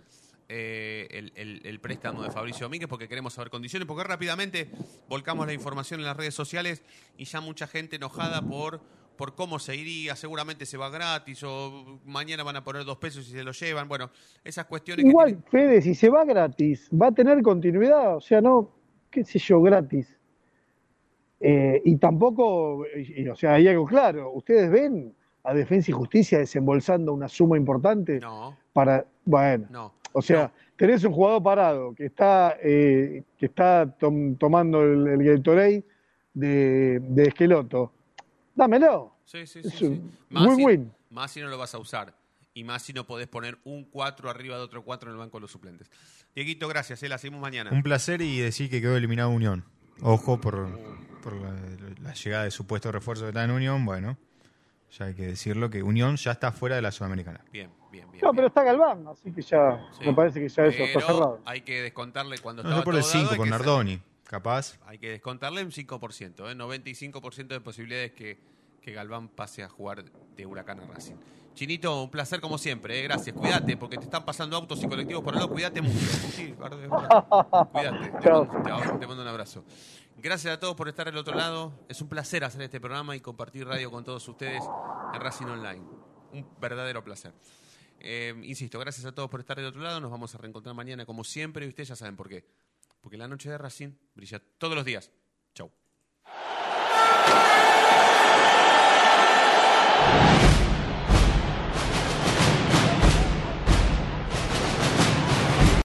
[0.48, 4.68] eh, el, el- el préstamo de Fabricio Domínguez, porque queremos saber condiciones, porque rápidamente
[5.08, 6.82] volcamos la información en las redes sociales
[7.16, 8.80] y ya mucha gente enojada por,
[9.16, 13.28] por cómo se iría, seguramente se va gratis o mañana van a poner dos pesos
[13.28, 14.10] y se lo llevan, bueno,
[14.42, 18.40] esas cuestiones que Igual, Fede, si se va gratis, va a tener continuidad, o sea,
[18.40, 18.74] no,
[19.08, 20.16] qué sé yo, gratis.
[21.41, 25.95] Eh, y tampoco, y- y, o sea, hay algo claro, ¿ustedes ven a Defensa y
[25.95, 28.57] Justicia desembolsando una suma importante No.
[28.74, 29.95] para, bueno, No.
[30.12, 35.24] o sea, tenés un jugador parado que está, eh, que está tom- tomando el, el
[35.24, 35.82] Gatorade
[36.34, 37.93] de, de Esqueloto,
[38.55, 39.14] dámelo.
[39.24, 39.86] Sí, sí, Es sí.
[39.86, 40.03] un sí.
[40.28, 40.93] Más, si, win-win.
[41.11, 42.14] más si no lo vas a usar.
[42.53, 45.38] Y más si no podés poner un 4 arriba de otro 4 en el banco
[45.38, 45.88] de los suplentes.
[46.34, 47.01] Dieguito, gracias.
[47.03, 47.70] Eh, la seguimos mañana.
[47.72, 49.64] Un placer y decir que quedó eliminado Unión.
[50.03, 50.68] Ojo por,
[51.22, 51.55] por la,
[52.03, 53.84] la llegada de supuesto refuerzo que está en Unión.
[53.84, 54.16] Bueno,
[54.90, 57.44] ya hay que decirlo que Unión ya está fuera de la Sudamericana.
[57.53, 58.22] Bien, bien, bien.
[58.24, 60.05] No, pero está Galván, así que ya Sí.
[60.07, 61.40] me parece que ya eso está cerrado.
[61.44, 64.03] hay que descontarle cuando No, estaba por el todo dado, 5, hay por que Nardoni.
[64.24, 64.78] Capaz.
[64.86, 66.55] Hay que descontarle un 5%, ¿eh?
[66.55, 68.38] 95% de posibilidades que,
[68.80, 70.05] que Galván pase a jugar
[70.36, 71.16] de Huracán a Racing.
[71.61, 73.02] Chinito, un placer como siempre, eh.
[73.02, 73.36] gracias.
[73.36, 75.50] Cuídate, porque te están pasando autos y colectivos por el lado.
[75.52, 75.98] Cuídate mucho.
[76.34, 76.54] Sí,
[77.72, 78.12] Cuídate.
[78.18, 79.62] Te mando, te mando un abrazo.
[80.16, 81.74] Gracias a todos por estar del otro lado.
[81.90, 84.62] Es un placer hacer este programa y compartir radio con todos ustedes
[85.12, 85.82] en Racing Online.
[86.32, 87.34] Un verdadero placer.
[87.98, 90.00] Eh, insisto, gracias a todos por estar del otro lado.
[90.00, 92.42] Nos vamos a reencontrar mañana como siempre y ustedes ya saben por qué.
[93.02, 95.11] Porque la noche de Racing brilla todos los días.
[95.54, 95.70] Chau.